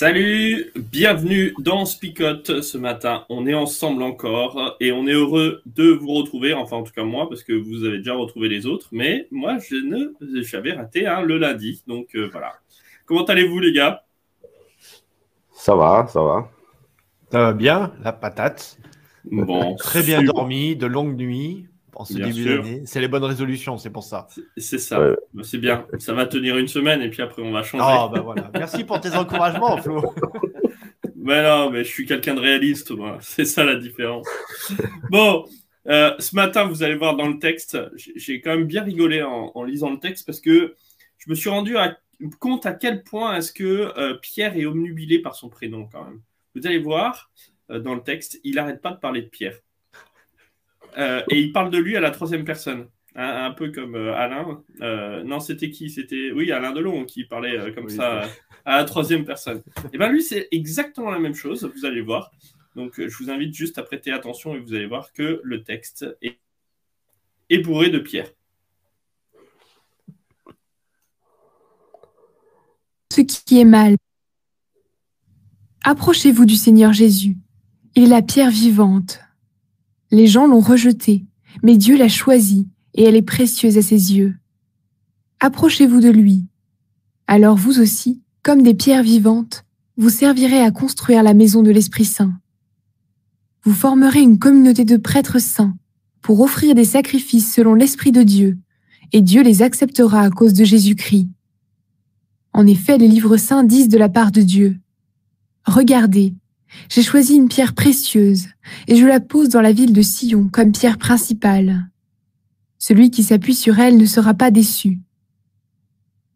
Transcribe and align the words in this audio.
Salut, 0.00 0.72
bienvenue 0.76 1.54
dans 1.58 1.84
Spicote 1.84 2.62
ce 2.62 2.78
matin. 2.78 3.26
On 3.28 3.46
est 3.46 3.52
ensemble 3.52 4.02
encore 4.02 4.74
et 4.80 4.92
on 4.92 5.06
est 5.06 5.12
heureux 5.12 5.60
de 5.66 5.90
vous 5.90 6.14
retrouver, 6.14 6.54
enfin 6.54 6.78
en 6.78 6.84
tout 6.84 6.94
cas 6.94 7.04
moi, 7.04 7.28
parce 7.28 7.44
que 7.44 7.52
vous 7.52 7.84
avez 7.84 7.98
déjà 7.98 8.14
retrouvé 8.14 8.48
les 8.48 8.64
autres, 8.64 8.88
mais 8.92 9.28
moi 9.30 9.58
je 9.58 9.76
ne, 9.76 10.40
j'avais 10.40 10.72
raté 10.72 11.06
hein, 11.06 11.20
le 11.20 11.36
lundi, 11.36 11.82
donc 11.86 12.14
euh, 12.14 12.30
voilà. 12.32 12.54
Comment 13.04 13.26
allez-vous 13.26 13.60
les 13.60 13.74
gars? 13.74 14.02
Ça 15.52 15.76
va, 15.76 16.06
ça 16.08 16.22
va. 16.22 16.48
Ça 17.30 17.38
va 17.38 17.52
bien, 17.52 17.92
la 18.02 18.12
patate. 18.14 18.78
Bon, 19.30 19.76
Très 19.76 20.02
bien 20.02 20.22
dormi, 20.22 20.76
de 20.76 20.86
longues 20.86 21.18
nuits 21.18 21.66
en 22.00 22.04
ce 22.04 22.14
Bien 22.14 22.28
début 22.28 22.44
d'année. 22.44 22.82
C'est 22.86 23.00
les 23.00 23.08
bonnes 23.08 23.24
résolutions, 23.24 23.76
c'est 23.78 23.90
pour 23.90 24.02
ça. 24.04 24.26
C'est 24.56 24.78
ça, 24.78 25.00
Ouais. 25.00 25.16
c'est 25.42 25.58
bien. 25.58 25.86
Ça 25.98 26.12
va 26.14 26.26
tenir 26.26 26.56
une 26.58 26.68
semaine 26.68 27.00
et 27.02 27.10
puis 27.10 27.22
après 27.22 27.42
on 27.42 27.52
va 27.52 27.62
changer. 27.62 27.84
Oh, 27.86 28.08
bah 28.12 28.20
voilà. 28.20 28.50
Merci 28.54 28.84
pour 28.84 29.00
tes 29.00 29.14
encouragements, 29.14 29.76
Flo. 29.78 30.14
Mais 31.22 31.42
non, 31.42 31.70
mais 31.70 31.84
je 31.84 31.88
suis 31.90 32.06
quelqu'un 32.06 32.34
de 32.34 32.40
réaliste, 32.40 32.92
moi. 32.92 33.18
C'est 33.20 33.44
ça 33.44 33.62
la 33.64 33.76
différence. 33.76 34.26
bon, 35.10 35.44
euh, 35.86 36.14
ce 36.18 36.34
matin, 36.34 36.64
vous 36.66 36.82
allez 36.82 36.94
voir 36.94 37.14
dans 37.14 37.28
le 37.28 37.38
texte, 37.38 37.76
j'ai- 37.94 38.12
j'ai 38.16 38.40
quand 38.40 38.56
même 38.56 38.64
bien 38.64 38.82
rigolé 38.82 39.22
en, 39.22 39.52
en 39.54 39.64
lisant 39.64 39.90
le 39.90 39.98
texte 39.98 40.24
parce 40.24 40.40
que 40.40 40.74
je 41.18 41.28
me 41.30 41.34
suis 41.34 41.50
rendu 41.50 41.76
à- 41.76 41.98
compte 42.38 42.64
à 42.64 42.72
quel 42.72 43.02
point 43.02 43.36
est-ce 43.36 43.52
que 43.52 43.92
euh, 43.98 44.14
Pierre 44.14 44.56
est 44.56 44.64
omnubilé 44.64 45.18
par 45.20 45.34
son 45.34 45.50
prénom 45.50 45.86
quand 45.92 46.04
même. 46.04 46.20
Vous 46.54 46.66
allez 46.66 46.78
voir 46.78 47.30
euh, 47.70 47.80
dans 47.80 47.94
le 47.94 48.02
texte, 48.02 48.40
il 48.42 48.54
n'arrête 48.54 48.80
pas 48.80 48.90
de 48.92 48.98
parler 48.98 49.20
de 49.20 49.28
Pierre. 49.28 49.58
Euh, 50.98 51.22
et 51.30 51.40
il 51.40 51.52
parle 51.52 51.70
de 51.70 51.78
lui 51.78 51.96
à 51.96 52.00
la 52.00 52.10
troisième 52.10 52.44
personne. 52.44 52.88
Un, 53.14 53.46
un 53.46 53.50
peu 53.50 53.70
comme 53.70 53.94
euh, 53.94 54.14
Alain. 54.14 54.62
Euh, 54.82 55.22
non, 55.24 55.40
c'était 55.40 55.70
qui? 55.70 55.90
C'était 55.90 56.30
oui, 56.32 56.52
Alain 56.52 56.72
Delon 56.72 57.04
qui 57.04 57.24
parlait 57.24 57.58
euh, 57.58 57.72
comme 57.72 57.86
Oui, 57.86 57.96
ça 57.96 58.28
à 58.64 58.76
la 58.78 58.84
troisième 58.84 59.24
personne. 59.24 59.62
Et 59.92 59.98
bien 59.98 60.08
lui, 60.08 60.22
c'est 60.22 60.48
exactement 60.52 61.10
la 61.10 61.18
même 61.18 61.34
chose, 61.34 61.70
vous 61.74 61.84
allez 61.86 62.02
voir. 62.02 62.30
Donc 62.76 63.00
je 63.00 63.16
vous 63.16 63.30
invite 63.30 63.54
juste 63.54 63.78
à 63.78 63.82
prêter 63.82 64.12
attention 64.12 64.54
et 64.54 64.60
vous 64.60 64.74
allez 64.74 64.86
voir 64.86 65.12
que 65.12 65.40
le 65.42 65.64
texte 65.64 66.06
est, 66.22 66.38
est 67.48 67.58
bourré 67.58 67.90
de 67.90 67.98
pierres. 67.98 68.30
ce 73.12 73.22
qui 73.22 73.60
est 73.60 73.64
mal. 73.64 73.96
Approchez-vous 75.84 76.46
du 76.46 76.56
Seigneur 76.56 76.92
Jésus. 76.92 77.36
Il 77.94 78.04
est 78.04 78.08
la 78.08 78.22
pierre 78.22 78.50
vivante. 78.50 79.20
Les 80.10 80.26
gens 80.26 80.46
l'ont 80.46 80.60
rejetée, 80.60 81.24
mais 81.62 81.76
Dieu 81.76 81.96
l'a 81.96 82.08
choisie 82.08 82.68
et 82.94 83.04
elle 83.04 83.16
est 83.16 83.22
précieuse 83.22 83.78
à 83.78 83.82
ses 83.82 84.14
yeux. 84.14 84.36
Approchez-vous 85.38 86.00
de 86.00 86.10
lui. 86.10 86.46
Alors 87.26 87.56
vous 87.56 87.80
aussi, 87.80 88.20
comme 88.42 88.62
des 88.62 88.74
pierres 88.74 89.02
vivantes, 89.02 89.64
vous 89.96 90.10
servirez 90.10 90.60
à 90.60 90.70
construire 90.70 91.22
la 91.22 91.34
maison 91.34 91.62
de 91.62 91.70
l'Esprit 91.70 92.04
Saint. 92.04 92.32
Vous 93.64 93.72
formerez 93.72 94.20
une 94.20 94.38
communauté 94.38 94.84
de 94.84 94.96
prêtres 94.96 95.38
saints 95.38 95.76
pour 96.22 96.40
offrir 96.40 96.74
des 96.74 96.84
sacrifices 96.84 97.52
selon 97.52 97.74
l'Esprit 97.74 98.12
de 98.12 98.22
Dieu, 98.22 98.58
et 99.12 99.20
Dieu 99.20 99.42
les 99.42 99.62
acceptera 99.62 100.22
à 100.22 100.30
cause 100.30 100.54
de 100.54 100.64
Jésus-Christ. 100.64 101.28
En 102.52 102.66
effet, 102.66 102.98
les 102.98 103.08
livres 103.08 103.36
saints 103.36 103.64
disent 103.64 103.88
de 103.88 103.98
la 103.98 104.08
part 104.08 104.32
de 104.32 104.42
Dieu. 104.42 104.78
Regardez, 105.66 106.34
j'ai 106.88 107.02
choisi 107.02 107.34
une 107.34 107.48
pierre 107.48 107.74
précieuse, 107.74 108.46
et 108.86 108.96
je 108.96 109.06
la 109.06 109.20
pose 109.20 109.48
dans 109.48 109.60
la 109.60 109.72
ville 109.72 109.92
de 109.92 110.02
Sion 110.02 110.48
comme 110.48 110.72
pierre 110.72 110.98
principale. 110.98 111.88
Celui 112.78 113.10
qui 113.10 113.22
s'appuie 113.22 113.54
sur 113.54 113.78
elle 113.78 113.96
ne 113.96 114.06
sera 114.06 114.34
pas 114.34 114.50
déçu. 114.50 115.00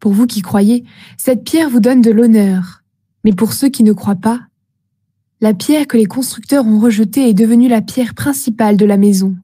Pour 0.01 0.13
vous 0.13 0.27
qui 0.27 0.43
croyez, 0.43 0.85
cette 1.17 1.45
pierre 1.45 1.71
vous 1.71 1.81
donne 1.81 2.03
de 2.03 2.11
l'honneur, 2.11 2.83
mais 3.25 3.33
pour 3.33 3.53
ceux 3.53 3.69
qui 3.69 3.83
ne 3.83 3.93
croient 3.93 4.15
pas, 4.17 4.41
la 5.41 5.55
pierre 5.55 5.87
que 5.87 5.97
les 5.97 6.07
constructeurs 6.07 6.67
ont 6.67 6.79
rejetée 6.79 7.29
est 7.29 7.35
devenue 7.35 7.69
la 7.69 7.83
pierre 7.83 8.15
principale 8.15 8.77
de 8.77 8.87
la 8.87 8.97
maison. 8.97 9.37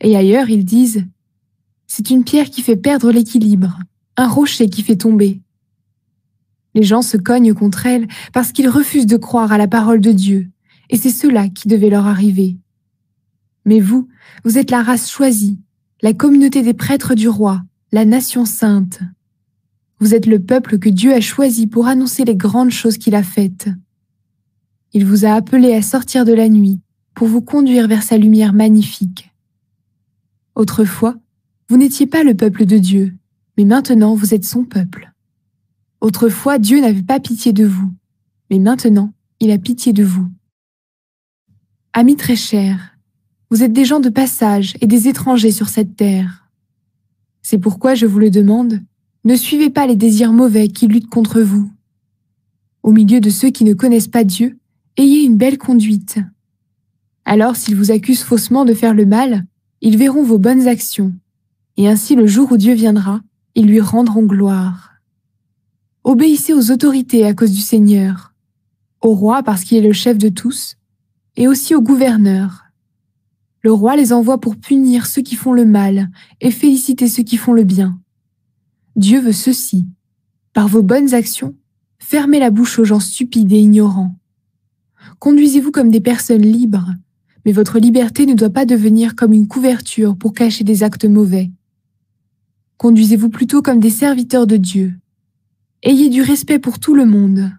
Et 0.00 0.16
ailleurs, 0.16 0.50
ils 0.50 0.64
disent, 0.64 1.04
c'est 1.86 2.10
une 2.10 2.24
pierre 2.24 2.50
qui 2.50 2.62
fait 2.62 2.76
perdre 2.76 3.10
l'équilibre, 3.10 3.78
un 4.16 4.28
rocher 4.28 4.68
qui 4.68 4.82
fait 4.82 4.96
tomber. 4.96 5.40
Les 6.78 6.84
gens 6.84 7.02
se 7.02 7.16
cognent 7.16 7.54
contre 7.54 7.86
elle 7.86 8.06
parce 8.32 8.52
qu'ils 8.52 8.68
refusent 8.68 9.08
de 9.08 9.16
croire 9.16 9.50
à 9.50 9.58
la 9.58 9.66
parole 9.66 10.00
de 10.00 10.12
Dieu, 10.12 10.48
et 10.90 10.96
c'est 10.96 11.10
cela 11.10 11.48
qui 11.48 11.66
devait 11.66 11.90
leur 11.90 12.06
arriver. 12.06 12.56
Mais 13.64 13.80
vous, 13.80 14.06
vous 14.44 14.58
êtes 14.58 14.70
la 14.70 14.84
race 14.84 15.10
choisie, 15.10 15.58
la 16.02 16.12
communauté 16.12 16.62
des 16.62 16.74
prêtres 16.74 17.16
du 17.16 17.28
roi, 17.28 17.64
la 17.90 18.04
nation 18.04 18.44
sainte. 18.44 19.00
Vous 19.98 20.14
êtes 20.14 20.26
le 20.26 20.38
peuple 20.38 20.78
que 20.78 20.88
Dieu 20.88 21.12
a 21.12 21.20
choisi 21.20 21.66
pour 21.66 21.88
annoncer 21.88 22.24
les 22.24 22.36
grandes 22.36 22.70
choses 22.70 22.96
qu'il 22.96 23.16
a 23.16 23.24
faites. 23.24 23.68
Il 24.92 25.04
vous 25.04 25.24
a 25.24 25.32
appelé 25.32 25.74
à 25.74 25.82
sortir 25.82 26.24
de 26.24 26.32
la 26.32 26.48
nuit 26.48 26.78
pour 27.16 27.26
vous 27.26 27.42
conduire 27.42 27.88
vers 27.88 28.04
sa 28.04 28.16
lumière 28.16 28.52
magnifique. 28.52 29.32
Autrefois, 30.54 31.16
vous 31.68 31.76
n'étiez 31.76 32.06
pas 32.06 32.22
le 32.22 32.34
peuple 32.34 32.66
de 32.66 32.78
Dieu, 32.78 33.16
mais 33.56 33.64
maintenant 33.64 34.14
vous 34.14 34.32
êtes 34.32 34.44
son 34.44 34.62
peuple. 34.62 35.07
Autrefois, 36.00 36.58
Dieu 36.58 36.80
n'avait 36.80 37.02
pas 37.02 37.20
pitié 37.20 37.52
de 37.52 37.66
vous, 37.66 37.92
mais 38.50 38.58
maintenant, 38.58 39.12
il 39.40 39.50
a 39.50 39.58
pitié 39.58 39.92
de 39.92 40.04
vous. 40.04 40.28
Amis 41.92 42.16
très 42.16 42.36
chers, 42.36 42.96
vous 43.50 43.62
êtes 43.62 43.72
des 43.72 43.84
gens 43.84 44.00
de 44.00 44.08
passage 44.08 44.76
et 44.80 44.86
des 44.86 45.08
étrangers 45.08 45.50
sur 45.50 45.68
cette 45.68 45.96
terre. 45.96 46.48
C'est 47.42 47.58
pourquoi 47.58 47.94
je 47.94 48.06
vous 48.06 48.18
le 48.18 48.30
demande, 48.30 48.80
ne 49.24 49.34
suivez 49.34 49.70
pas 49.70 49.86
les 49.86 49.96
désirs 49.96 50.32
mauvais 50.32 50.68
qui 50.68 50.86
luttent 50.86 51.10
contre 51.10 51.40
vous. 51.40 51.70
Au 52.82 52.92
milieu 52.92 53.20
de 53.20 53.30
ceux 53.30 53.50
qui 53.50 53.64
ne 53.64 53.74
connaissent 53.74 54.08
pas 54.08 54.24
Dieu, 54.24 54.58
ayez 54.96 55.22
une 55.22 55.36
belle 55.36 55.58
conduite. 55.58 56.18
Alors 57.24 57.56
s'ils 57.56 57.76
vous 57.76 57.90
accusent 57.90 58.22
faussement 58.22 58.64
de 58.64 58.74
faire 58.74 58.94
le 58.94 59.06
mal, 59.06 59.44
ils 59.80 59.96
verront 59.96 60.22
vos 60.22 60.38
bonnes 60.38 60.68
actions, 60.68 61.12
et 61.76 61.88
ainsi 61.88 62.14
le 62.14 62.26
jour 62.26 62.52
où 62.52 62.56
Dieu 62.56 62.74
viendra, 62.74 63.20
ils 63.54 63.66
lui 63.66 63.80
rendront 63.80 64.24
gloire. 64.24 64.87
Obéissez 66.08 66.54
aux 66.54 66.70
autorités 66.70 67.26
à 67.26 67.34
cause 67.34 67.52
du 67.52 67.60
Seigneur, 67.60 68.32
au 69.02 69.12
roi 69.12 69.42
parce 69.42 69.62
qu'il 69.62 69.76
est 69.76 69.86
le 69.86 69.92
chef 69.92 70.16
de 70.16 70.30
tous, 70.30 70.78
et 71.36 71.46
aussi 71.46 71.74
au 71.74 71.82
gouverneur. 71.82 72.64
Le 73.60 73.74
roi 73.74 73.94
les 73.94 74.14
envoie 74.14 74.40
pour 74.40 74.56
punir 74.56 75.04
ceux 75.04 75.20
qui 75.20 75.36
font 75.36 75.52
le 75.52 75.66
mal 75.66 76.08
et 76.40 76.50
féliciter 76.50 77.08
ceux 77.08 77.24
qui 77.24 77.36
font 77.36 77.52
le 77.52 77.62
bien. 77.62 78.00
Dieu 78.96 79.20
veut 79.20 79.34
ceci. 79.34 79.84
Par 80.54 80.66
vos 80.66 80.82
bonnes 80.82 81.12
actions, 81.12 81.54
fermez 81.98 82.38
la 82.38 82.48
bouche 82.48 82.78
aux 82.78 82.86
gens 82.86 83.00
stupides 83.00 83.52
et 83.52 83.60
ignorants. 83.60 84.16
Conduisez-vous 85.18 85.72
comme 85.72 85.90
des 85.90 86.00
personnes 86.00 86.40
libres, 86.40 86.94
mais 87.44 87.52
votre 87.52 87.78
liberté 87.78 88.24
ne 88.24 88.32
doit 88.32 88.48
pas 88.48 88.64
devenir 88.64 89.14
comme 89.14 89.34
une 89.34 89.46
couverture 89.46 90.16
pour 90.16 90.32
cacher 90.32 90.64
des 90.64 90.82
actes 90.82 91.04
mauvais. 91.04 91.50
Conduisez-vous 92.78 93.28
plutôt 93.28 93.60
comme 93.60 93.80
des 93.80 93.90
serviteurs 93.90 94.46
de 94.46 94.56
Dieu. 94.56 94.94
Ayez 95.84 96.08
du 96.08 96.22
respect 96.22 96.58
pour 96.58 96.80
tout 96.80 96.94
le 96.94 97.06
monde. 97.06 97.52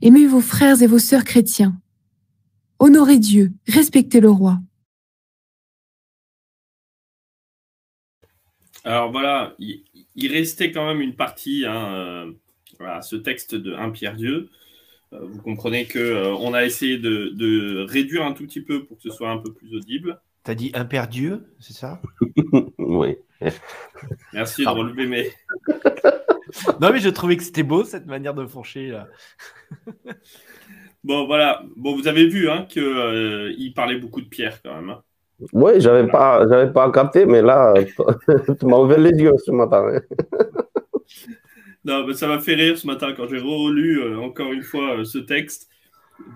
Aimez 0.00 0.26
vos 0.26 0.40
frères 0.40 0.80
et 0.80 0.86
vos 0.86 0.98
sœurs 0.98 1.24
chrétiens. 1.24 1.78
Honorez 2.78 3.18
Dieu, 3.18 3.52
respectez 3.66 4.20
le 4.20 4.30
roi. 4.30 4.58
Alors 8.84 9.12
voilà, 9.12 9.54
il, 9.58 9.84
il 10.14 10.32
restait 10.32 10.72
quand 10.72 10.86
même 10.86 11.02
une 11.02 11.16
partie 11.16 11.66
hein, 11.66 11.92
euh, 11.92 12.32
voilà, 12.78 13.02
ce 13.02 13.16
texte 13.16 13.54
de 13.54 13.74
1 13.74 13.90
Pierre 13.90 14.16
Dieu. 14.16 14.48
Euh, 15.12 15.18
vous 15.22 15.42
comprenez 15.42 15.84
que 15.84 15.98
euh, 15.98 16.34
on 16.36 16.54
a 16.54 16.64
essayé 16.64 16.96
de, 16.96 17.30
de 17.34 17.84
réduire 17.86 18.24
un 18.24 18.32
tout 18.32 18.44
petit 18.44 18.62
peu 18.62 18.84
pour 18.86 18.96
que 18.96 19.02
ce 19.02 19.10
soit 19.10 19.30
un 19.30 19.38
peu 19.38 19.52
plus 19.52 19.76
audible. 19.76 20.18
T'as 20.44 20.54
dit 20.54 20.70
imperdieux, 20.74 21.46
c'est 21.60 21.74
ça? 21.74 22.00
Oui. 22.78 23.16
Merci 24.32 24.64
de 24.64 24.68
relever 24.68 25.06
mes, 25.06 25.30
Non, 26.80 26.92
mais 26.92 27.00
je 27.00 27.08
trouvais 27.08 27.36
que 27.36 27.42
c'était 27.42 27.62
beau 27.62 27.84
cette 27.84 28.06
manière 28.06 28.34
de 28.34 28.46
fourcher. 28.46 28.88
Là. 28.88 29.08
Bon, 31.04 31.26
voilà. 31.26 31.62
Bon, 31.76 31.94
vous 31.96 32.08
avez 32.08 32.26
vu 32.26 32.48
hein, 32.50 32.66
qu'il 32.68 32.82
euh, 32.82 33.52
il 33.56 33.72
parlait 33.74 33.98
beaucoup 33.98 34.20
de 34.20 34.28
Pierre 34.28 34.60
quand 34.62 34.74
même. 34.74 34.90
hein. 34.90 35.02
Oui, 35.52 35.72
j'avais 35.80 36.08
pas, 36.10 36.46
j'avais 36.48 36.72
pas 36.72 36.90
capté, 36.90 37.24
mais 37.24 37.42
là, 37.42 37.72
tu 38.60 38.66
m'as 38.66 38.78
ouvert 38.78 38.98
les 38.98 39.10
yeux 39.12 39.32
ce 39.44 39.52
matin. 39.52 39.88
hein. 39.94 40.00
Non, 41.84 42.06
mais 42.06 42.14
ça 42.14 42.26
m'a 42.26 42.40
fait 42.40 42.54
rire 42.54 42.76
ce 42.76 42.86
matin 42.86 43.12
quand 43.16 43.28
j'ai 43.28 43.38
relu 43.38 44.00
euh, 44.02 44.18
encore 44.18 44.52
une 44.52 44.62
fois 44.64 44.98
euh, 44.98 45.04
ce 45.04 45.18
texte, 45.18 45.68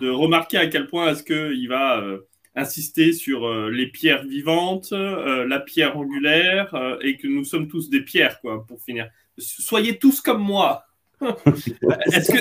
de 0.00 0.08
remarquer 0.08 0.56
à 0.58 0.66
quel 0.68 0.86
point 0.86 1.08
est-ce 1.10 1.24
qu'il 1.24 1.68
va 1.68 2.00
euh, 2.00 2.18
insister 2.54 3.12
sur 3.12 3.46
euh, 3.46 3.70
les 3.70 3.88
pierres 3.88 4.22
vivantes, 4.24 4.90
euh, 4.92 5.44
la 5.46 5.58
pierre 5.58 5.96
angulaire, 5.96 6.72
euh, 6.74 6.96
et 7.00 7.16
que 7.16 7.26
nous 7.26 7.44
sommes 7.44 7.66
tous 7.66 7.90
des 7.90 8.02
pierres, 8.02 8.40
quoi, 8.40 8.64
pour 8.66 8.80
finir. 8.82 9.08
Soyez 9.38 9.98
tous 9.98 10.20
comme 10.20 10.42
moi. 10.42 10.84
Est-ce 11.20 12.32
que 12.32 12.38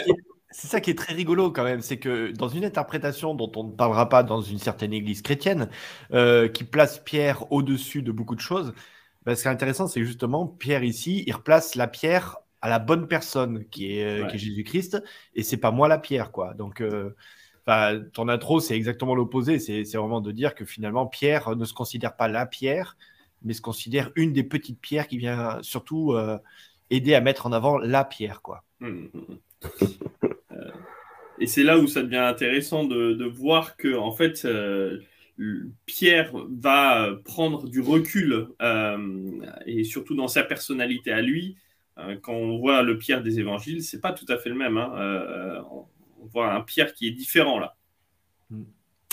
C'est 0.50 0.68
ça 0.68 0.82
qui 0.82 0.92
est 0.92 0.98
très 0.98 1.14
rigolo 1.14 1.52
quand 1.52 1.64
même, 1.64 1.82
c'est 1.82 1.98
que 1.98 2.32
dans 2.32 2.50
une 2.50 2.66
interprétation 2.66 3.36
dont 3.36 3.52
on 3.56 3.66
ne 3.66 3.72
parlera 3.72 4.10
pas 4.10 4.24
dans 4.24 4.42
une 4.42 4.60
certaine 4.60 4.94
église 4.94 5.22
chrétienne, 5.22 5.70
euh, 6.14 6.48
qui 6.48 6.64
place 6.64 7.00
Pierre 7.00 7.52
au-dessus 7.52 8.02
de 8.02 8.12
beaucoup 8.12 8.36
de 8.36 8.42
choses, 8.42 8.74
bah, 9.26 9.36
ce 9.36 9.44
qui 9.44 9.48
est 9.48 9.52
intéressant, 9.52 9.88
c'est 9.88 10.04
justement, 10.04 10.48
Pierre 10.48 10.84
ici, 10.84 11.24
il 11.28 11.34
replace 11.34 11.76
la 11.76 11.88
pierre 11.88 12.38
à 12.62 12.70
la 12.70 12.80
bonne 12.80 13.08
personne 13.08 13.66
qui 13.70 13.98
est, 13.98 14.22
est 14.22 14.38
Jésus-Christ, 14.38 15.04
et 15.36 15.44
c'est 15.44 15.58
pas 15.58 15.72
moi 15.72 15.88
la 15.88 15.98
pierre, 15.98 16.32
quoi. 16.32 16.54
Donc, 16.54 16.82
ton 18.14 18.28
intro, 18.28 18.60
c'est 18.60 18.76
exactement 18.76 19.16
l'opposé. 19.16 19.60
C'est 19.60 19.84
vraiment 19.98 20.22
de 20.22 20.32
dire 20.32 20.56
que 20.56 20.66
finalement, 20.66 21.06
Pierre 21.08 21.56
ne 21.56 21.66
se 21.66 21.74
considère 21.74 22.16
pas 22.16 22.28
la 22.28 22.46
pierre, 22.46 22.98
mais 23.44 23.54
se 23.54 23.62
considère 23.62 24.12
une 24.16 24.34
des 24.34 24.44
petites 24.44 24.80
pierres 24.80 25.08
qui 25.08 25.18
vient 25.18 25.60
surtout 25.62 26.14
euh, 26.14 26.38
aider 26.92 27.16
à 27.16 27.22
mettre 27.22 27.48
en 27.48 27.52
avant 27.52 27.78
la 27.78 28.06
pierre. 28.06 28.42
quoi. 28.42 28.64
Mmh, 28.80 28.88
mmh, 28.88 29.10
mmh. 29.14 29.76
Euh, 30.52 30.72
et 31.40 31.48
c'est 31.48 31.64
là 31.64 31.80
où 31.80 31.88
ça 31.88 32.04
devient 32.04 32.18
intéressant 32.18 32.84
de, 32.84 33.26
voir 33.26 33.78
que, 33.78 33.96
en 33.96 34.12
fait, 34.12 34.46
euh, 34.46 35.00
Pierre 35.86 36.32
va 36.60 37.10
prendre 37.26 37.68
du 37.68 37.82
recul, 37.82 38.50
et 39.66 39.84
surtout 39.84 40.16
dans 40.16 40.28
sa 40.28 40.44
personnalité 40.44 41.12
à 41.12 41.22
lui. 41.22 41.58
quand 42.22 42.34
on 42.34 42.60
voit 42.60 42.84
le 42.84 43.00
Pierre 43.00 43.24
des 43.24 43.40
évangiles, 43.40 43.82
c'est 43.82 44.02
pas 44.02 44.14
tout 44.14 44.26
à 44.28 44.38
fait 44.38 44.50
le 44.50 44.56
même. 44.56 44.78
Hein 44.78 45.64
on 46.22 46.28
voit 46.28 46.54
un 46.54 46.62
Pierre 46.62 46.94
qui 46.94 47.08
est 47.08 47.12
différent 47.12 47.60
là. 47.60 47.76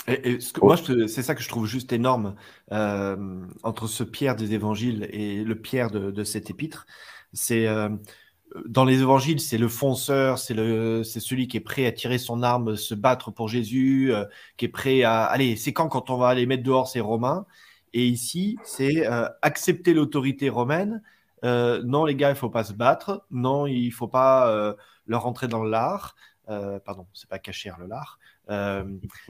Et, 0.07 0.39
moi, 0.61 0.75
c'est 0.77 1.21
ça 1.21 1.35
que 1.35 1.41
je 1.41 1.49
trouve 1.49 1.67
juste 1.67 1.93
énorme 1.93 2.35
euh, 2.71 3.45
entre 3.63 3.87
ce 3.87 4.03
Pierre 4.03 4.35
des 4.35 4.53
évangiles 4.53 5.07
et 5.11 5.43
le 5.43 5.55
Pierre 5.55 5.91
de, 5.91 6.23
cet 6.23 6.49
épître. 6.49 6.87
C'est 7.33 7.67
euh, 7.67 7.89
dans 8.65 8.85
les 8.85 9.01
évangiles, 9.01 9.39
c'est 9.39 9.57
le 9.57 9.67
fonceur, 9.67 10.39
c'est 10.39 10.53
le, 10.53 11.03
c'est 11.03 11.19
celui 11.19 11.47
qui 11.47 11.57
est 11.57 11.61
prêt 11.61 11.85
à 11.85 11.91
tirer 11.91 12.17
son 12.17 12.43
arme, 12.43 12.75
se 12.75 12.95
battre 12.95 13.31
pour 13.31 13.47
Jésus, 13.47 14.11
euh, 14.13 14.25
qui 14.57 14.65
est 14.65 14.69
prêt 14.69 15.03
à, 15.03 15.23
allez, 15.25 15.55
c'est 15.55 15.73
quand 15.73 15.87
quand 15.89 16.09
on 16.09 16.17
va 16.17 16.29
aller 16.29 16.45
mettre 16.45 16.63
dehors 16.63 16.87
ces 16.87 16.99
Romains? 17.01 17.45
Et 17.93 18.05
ici, 18.05 18.57
c'est 18.63 19.07
accepter 19.41 19.95
l'autorité 19.95 20.49
romaine. 20.49 21.01
non, 21.43 22.05
les 22.05 22.15
gars, 22.15 22.29
il 22.29 22.35
faut 22.35 22.51
pas 22.51 22.63
se 22.63 22.73
battre. 22.73 23.25
Non, 23.31 23.65
il 23.65 23.89
faut 23.89 24.07
pas 24.07 24.75
leur 25.07 25.23
rentrer 25.23 25.47
dans 25.47 25.63
l'art. 25.63 26.15
Euh, 26.49 26.79
pardon, 26.79 27.05
c'est 27.13 27.29
pas 27.29 27.37
cacher 27.37 27.71
le 27.79 27.85
lard. 27.85 28.17
Euh, 28.49 28.83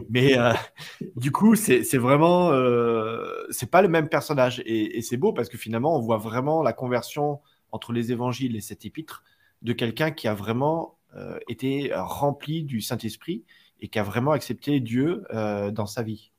mais 0.10 0.38
euh, 0.38 0.54
du 1.16 1.32
coup, 1.32 1.56
c'est 1.56 1.98
vraiment, 1.98 2.52
c'est 3.50 3.70
pas 3.70 3.82
le 3.82 3.90
même 3.90 4.10
personnage. 4.10 4.62
Et, 4.66 5.02
c'est 5.02 5.18
beau 5.18 5.34
parce 5.34 5.50
que 5.50 5.58
finalement, 5.58 5.96
on 5.96 6.02
voit 6.02 6.18
vraiment 6.18 6.64
la 6.64 6.74
conversion 6.74 7.42
entre 7.72 7.94
les 7.94 8.12
évangiles 8.12 8.56
et 8.56 8.62
cet 8.62 8.86
épître 8.86 9.24
de 9.62 9.74
quelqu'un 9.74 10.12
qui 10.12 10.28
a 10.28 10.34
vraiment 10.34 10.96
été 11.48 11.92
rempli 11.96 12.64
du 12.64 12.82
Saint-Esprit 12.82 13.44
et 13.82 13.88
qui 13.88 13.98
a 13.98 14.04
vraiment 14.04 14.32
accepté 14.32 14.80
Dieu 14.80 15.24
dans 15.32 15.88
sa 15.88 16.04
vie. 16.04 16.32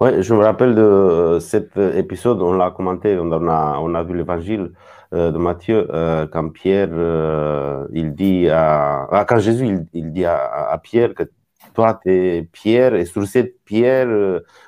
Oui, 0.00 0.22
je 0.22 0.34
me 0.34 0.44
rappelle 0.44 0.74
de 0.74 1.38
cet 1.40 1.78
épisode, 1.78 2.42
on 2.42 2.52
l'a 2.52 2.70
commenté, 2.70 3.16
on 3.18 3.32
a, 3.32 3.78
on 3.78 3.94
a 3.94 4.02
vu 4.02 4.14
l'évangile 4.14 4.72
euh, 5.14 5.30
de 5.30 5.38
Matthieu, 5.38 5.86
euh, 5.94 6.26
quand 6.26 6.48
Pierre, 6.48 6.88
euh, 6.92 7.86
il 7.92 8.14
dit 8.14 8.48
à, 8.48 9.06
ah, 9.12 9.24
quand 9.24 9.38
Jésus, 9.38 9.78
il, 9.92 10.12
dit 10.12 10.24
à, 10.24 10.78
Pierre 10.82 11.14
que 11.14 11.24
toi, 11.72 12.00
tu 12.02 12.10
es 12.10 12.42
Pierre, 12.42 12.94
et 12.96 13.04
sur 13.04 13.24
cette 13.26 13.62
pierre, 13.64 14.08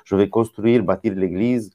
je 0.05 0.15
vais 0.15 0.29
construire, 0.29 0.83
bâtir 0.83 1.13
l'église. 1.15 1.71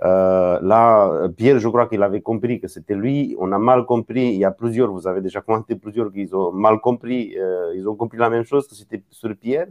Là, 0.00 1.28
Pierre, 1.36 1.58
je 1.58 1.68
crois 1.68 1.86
qu'il 1.86 2.02
avait 2.02 2.20
compris 2.20 2.60
que 2.60 2.68
c'était 2.68 2.94
lui. 2.94 3.36
On 3.38 3.52
a 3.52 3.58
mal 3.58 3.84
compris. 3.86 4.28
Il 4.28 4.38
y 4.38 4.44
a 4.44 4.50
plusieurs, 4.50 4.90
vous 4.92 5.06
avez 5.06 5.20
déjà 5.20 5.40
commenté 5.40 5.76
plusieurs 5.76 6.12
qui 6.12 6.28
ont 6.32 6.52
mal 6.52 6.80
compris. 6.80 7.36
ils 7.74 7.88
ont 7.88 7.96
compris 7.96 8.18
la 8.18 8.30
même 8.30 8.44
chose 8.44 8.66
que 8.68 8.74
c'était 8.74 9.02
sur 9.10 9.34
Pierre. 9.36 9.68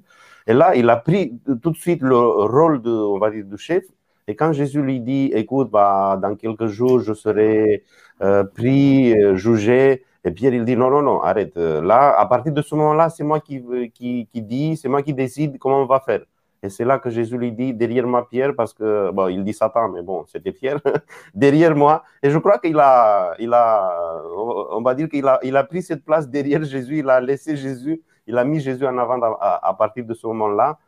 Et 0.47 0.53
là, 0.53 0.75
il 0.75 0.89
a 0.89 0.97
pris 0.97 1.39
tout 1.61 1.71
de 1.71 1.77
suite 1.77 2.01
le 2.01 2.17
rôle 2.17 2.81
de, 2.81 2.91
on 2.91 3.19
va 3.19 3.31
dire, 3.31 3.45
du 3.45 3.57
chef. 3.57 3.83
Et 4.27 4.35
quand 4.35 4.53
Jésus 4.53 4.81
lui 4.81 4.99
dit, 5.01 5.31
écoute, 5.33 5.69
bah, 5.69 6.17
dans 6.21 6.35
quelques 6.35 6.67
jours, 6.67 6.99
je 7.01 7.13
serai 7.13 7.83
euh, 8.21 8.43
pris, 8.43 9.13
euh, 9.19 9.35
jugé, 9.35 10.03
et 10.23 10.31
Pierre, 10.31 10.53
il 10.53 10.63
dit, 10.63 10.77
non, 10.77 10.89
non, 10.89 11.01
non, 11.01 11.21
arrête. 11.21 11.57
Euh, 11.57 11.81
là, 11.81 12.17
à 12.17 12.25
partir 12.25 12.53
de 12.53 12.61
ce 12.61 12.73
moment-là, 12.75 13.09
c'est 13.09 13.23
moi 13.25 13.41
qui, 13.41 13.61
qui, 13.93 14.27
qui 14.31 14.41
dit, 14.41 14.77
c'est 14.77 14.87
moi 14.87 15.03
qui 15.03 15.13
décide 15.13 15.57
comment 15.59 15.81
on 15.81 15.85
va 15.85 15.99
faire. 15.99 16.21
Et 16.63 16.69
c'est 16.69 16.85
là 16.85 16.97
que 16.97 17.09
Jésus 17.09 17.37
lui 17.37 17.51
dit, 17.51 17.73
derrière 17.73 18.07
moi, 18.07 18.27
Pierre, 18.29 18.55
parce 18.55 18.73
que, 18.73 19.11
bon, 19.11 19.27
il 19.27 19.43
dit 19.43 19.53
Satan, 19.53 19.89
mais 19.89 20.01
bon, 20.01 20.23
c'était 20.27 20.53
Pierre, 20.53 20.79
derrière 21.35 21.75
moi. 21.75 22.03
Et 22.23 22.29
je 22.29 22.37
crois 22.37 22.57
qu'il 22.57 22.79
a, 22.79 23.35
il 23.37 23.53
a, 23.53 24.23
on 24.71 24.81
va 24.81 24.95
dire 24.95 25.09
qu'il 25.09 25.27
a, 25.27 25.39
il 25.43 25.57
a 25.57 25.65
pris 25.65 25.81
cette 25.83 26.05
place 26.05 26.29
derrière 26.29 26.63
Jésus, 26.63 26.99
il 26.99 27.09
a 27.09 27.19
laissé 27.19 27.57
Jésus, 27.57 28.01
il 28.25 28.37
a 28.37 28.45
mis 28.45 28.61
Jésus 28.61 28.87
en 28.87 28.97
avant 28.97 29.21
à, 29.21 29.59
à 29.61 29.73
partir 29.73 30.05
de 30.05 30.13
ce 30.13 30.25
moment-là. 30.27 30.79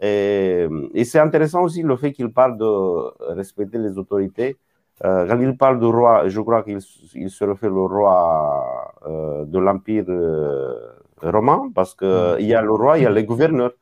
Et, 0.00 0.68
c'est 1.04 1.18
intéressant 1.18 1.62
aussi 1.62 1.82
le 1.82 1.96
fait 1.96 2.12
qu'il 2.12 2.32
parle 2.32 2.56
de 2.56 3.32
respecter 3.34 3.78
les 3.78 3.98
autorités. 3.98 4.56
Euh, 5.04 5.26
quand 5.26 5.38
il 5.40 5.56
parle 5.56 5.78
de 5.80 5.86
roi, 5.86 6.28
je 6.28 6.40
crois 6.40 6.62
qu'il 6.62 6.80
se 6.80 7.44
refait 7.44 7.68
le 7.68 7.80
roi 7.80 8.94
euh, 9.06 9.44
de 9.44 9.58
l'Empire 9.58 10.04
euh, 10.08 10.74
romain, 11.22 11.70
parce 11.74 11.94
qu'il 11.94 12.08
mm. 12.08 12.36
il 12.40 12.46
y 12.46 12.54
a 12.54 12.62
le 12.62 12.72
roi, 12.72 12.98
il 12.98 13.02
y 13.04 13.06
a 13.06 13.10
les 13.10 13.24
gouverneurs. 13.24 13.72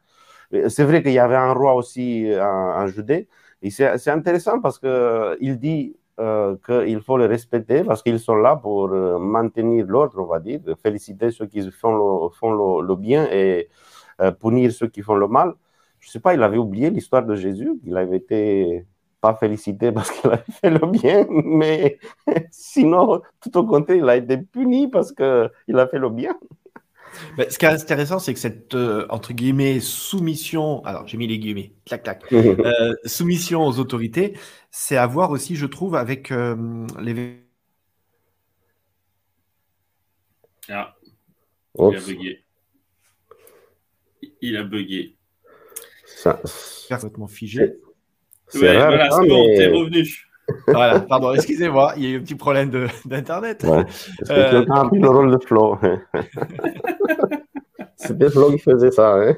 C'est 0.68 0.84
vrai 0.84 1.02
qu'il 1.02 1.12
y 1.12 1.18
avait 1.18 1.36
un 1.36 1.52
roi 1.52 1.74
aussi 1.74 2.28
en, 2.40 2.86
Judée. 2.86 3.28
Et 3.62 3.70
c'est 3.70 4.08
intéressant 4.08 4.60
parce 4.60 4.78
qu'il 4.78 5.58
dit 5.58 5.96
qu'il 6.16 7.00
faut 7.00 7.18
les 7.18 7.26
respecter 7.26 7.82
parce 7.82 8.02
qu'ils 8.02 8.20
sont 8.20 8.36
là 8.36 8.56
pour 8.56 8.88
maintenir 9.18 9.86
l'ordre, 9.86 10.20
on 10.20 10.26
va 10.26 10.38
dire, 10.40 10.60
féliciter 10.82 11.30
ceux 11.30 11.46
qui 11.46 11.68
font 11.70 11.94
le, 11.96 12.30
font 12.30 12.80
le, 12.80 12.96
bien 12.96 13.26
et 13.32 13.68
punir 14.40 14.70
ceux 14.72 14.88
qui 14.88 15.02
font 15.02 15.16
le 15.16 15.28
mal 15.28 15.54
je 16.04 16.10
sais 16.10 16.20
pas, 16.20 16.34
il 16.34 16.42
avait 16.42 16.58
oublié 16.58 16.90
l'histoire 16.90 17.24
de 17.24 17.34
Jésus, 17.34 17.80
il 17.84 17.96
avait 17.96 18.18
été 18.18 18.86
pas 19.22 19.34
félicité 19.34 19.90
parce 19.92 20.10
qu'il 20.10 20.30
avait 20.30 20.42
fait 20.50 20.70
le 20.70 20.86
bien, 20.86 21.26
mais 21.30 21.98
sinon, 22.50 23.22
tout 23.40 23.56
au 23.56 23.64
contraire, 23.64 23.96
il 23.96 24.08
a 24.08 24.16
été 24.16 24.36
puni 24.36 24.88
parce 24.88 25.12
qu'il 25.12 25.78
a 25.78 25.86
fait 25.88 25.98
le 25.98 26.10
bien. 26.10 26.36
Ce 27.38 27.58
qui 27.58 27.64
est 27.64 27.68
intéressant, 27.68 28.18
c'est 28.18 28.34
que 28.34 28.40
cette, 28.40 28.74
euh, 28.74 29.06
entre 29.08 29.32
guillemets, 29.32 29.80
soumission, 29.80 30.84
alors 30.84 31.06
j'ai 31.06 31.16
mis 31.16 31.26
les 31.26 31.38
guillemets, 31.38 31.72
clac, 31.84 32.02
clac, 32.02 32.22
euh, 32.32 32.94
soumission 33.04 33.66
aux 33.66 33.78
autorités, 33.78 34.36
c'est 34.70 34.96
à 34.96 35.06
voir 35.06 35.30
aussi, 35.30 35.56
je 35.56 35.66
trouve, 35.66 35.96
avec 35.96 36.30
euh, 36.30 36.86
les... 37.00 37.40
Ah, 40.68 40.94
il 41.78 41.96
a 41.96 42.00
bugué. 42.00 42.44
Il 44.40 44.56
a 44.56 44.62
bugué. 44.62 45.16
Ça, 46.06 46.40
complètement 46.88 47.26
figé. 47.26 47.74
C'est 48.48 48.76
rare, 48.76 48.88
voilà, 48.88 49.10
c'est 49.10 49.28
bon, 49.28 49.46
t'es 49.56 49.66
revenu. 49.66 50.28
Voilà, 50.66 51.00
pardon, 51.00 51.32
excusez-moi, 51.34 51.94
il 51.96 52.02
y 52.02 52.06
a 52.06 52.10
eu 52.10 52.18
un 52.18 52.22
petit 52.22 52.34
problème 52.34 52.70
d'internet. 53.04 53.64
Ouais. 53.64 53.80
Est-ce 53.80 54.28
que 54.28 54.64
tu 54.64 54.72
as 54.72 54.88
le 54.92 55.08
rôle 55.08 55.30
de 55.30 55.38
Flo 55.44 55.78
C'était 57.96 58.30
Flo 58.30 58.50
qui 58.50 58.58
faisait 58.58 58.90
ça. 58.90 59.14
Hein 59.14 59.36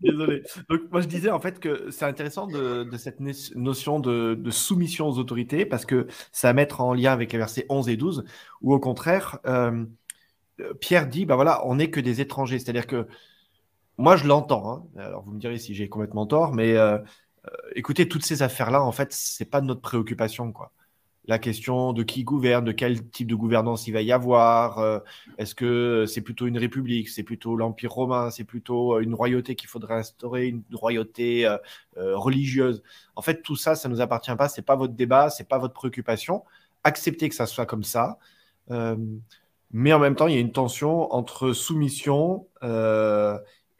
Désolé. 0.00 0.42
Donc, 0.68 0.80
moi, 0.90 1.00
je 1.00 1.06
disais 1.06 1.30
en 1.30 1.38
fait 1.38 1.60
que 1.60 1.90
c'est 1.90 2.04
intéressant 2.04 2.46
de, 2.46 2.82
de, 2.84 2.96
cette 2.96 3.20
notion 3.54 4.00
de, 4.00 4.34
de, 4.34 4.50
soumission 4.50 5.08
aux 5.08 5.18
autorités 5.18 5.64
parce 5.64 5.86
que 5.86 6.06
ça 6.32 6.48
va 6.48 6.54
mettre 6.54 6.80
en 6.80 6.92
lien 6.92 7.12
avec 7.12 7.32
les 7.32 7.38
versets 7.38 7.66
11 7.68 7.88
et 7.88 7.96
12 7.96 8.24
où, 8.62 8.74
au 8.74 8.80
contraire, 8.80 9.38
euh, 9.46 9.84
Pierre 10.80 11.06
dit 11.06 11.24
bah 11.24 11.36
voilà, 11.36 11.66
on 11.66 11.76
n'est 11.76 11.90
que 11.90 12.00
des 12.00 12.20
étrangers. 12.20 12.58
C'est-à-dire 12.58 12.86
que 12.86 13.06
moi, 13.98 14.16
je 14.16 14.26
l'entends. 14.26 14.70
Hein. 14.70 14.84
Alors, 14.96 15.22
vous 15.22 15.32
me 15.32 15.38
direz 15.38 15.58
si 15.58 15.74
j'ai 15.74 15.88
complètement 15.88 16.26
tort, 16.26 16.52
mais 16.52 16.76
euh, 16.76 16.94
euh, 16.94 16.98
écoutez, 17.74 18.08
toutes 18.08 18.24
ces 18.24 18.42
affaires-là, 18.42 18.82
en 18.82 18.92
fait, 18.92 19.12
c'est 19.12 19.44
pas 19.44 19.60
notre 19.60 19.80
préoccupation, 19.80 20.52
quoi. 20.52 20.72
La 21.26 21.38
question 21.38 21.92
de 21.92 22.02
qui 22.02 22.24
gouverne, 22.24 22.64
de 22.64 22.72
quel 22.72 23.08
type 23.08 23.28
de 23.28 23.36
gouvernance 23.36 23.86
il 23.86 23.92
va 23.92 24.02
y 24.02 24.10
avoir, 24.10 24.80
euh, 24.80 24.98
est-ce 25.38 25.54
que 25.54 26.04
c'est 26.06 26.20
plutôt 26.20 26.48
une 26.48 26.58
république, 26.58 27.08
c'est 27.08 27.22
plutôt 27.22 27.54
l'Empire 27.54 27.92
romain, 27.92 28.30
c'est 28.32 28.42
plutôt 28.42 28.98
une 28.98 29.14
royauté 29.14 29.54
qu'il 29.54 29.68
faudrait 29.68 29.94
instaurer, 29.94 30.48
une 30.48 30.64
royauté 30.72 31.48
religieuse. 31.96 32.82
En 33.14 33.22
fait, 33.22 33.42
tout 33.42 33.54
ça, 33.54 33.76
ça 33.76 33.88
ne 33.88 33.94
nous 33.94 34.00
appartient 34.00 34.34
pas, 34.34 34.48
c'est 34.48 34.62
pas 34.62 34.74
votre 34.74 34.94
débat, 34.94 35.30
c'est 35.30 35.48
pas 35.48 35.58
votre 35.58 35.74
préoccupation. 35.74 36.44
Acceptez 36.82 37.28
que 37.28 37.36
ça 37.36 37.46
soit 37.46 37.66
comme 37.66 37.84
ça. 37.84 38.18
mais 39.70 39.92
en 39.92 39.98
même 40.00 40.16
temps, 40.16 40.26
il 40.26 40.34
y 40.34 40.38
a 40.38 40.40
une 40.40 40.52
tension 40.52 41.12
entre 41.14 41.52
soumission 41.52 42.48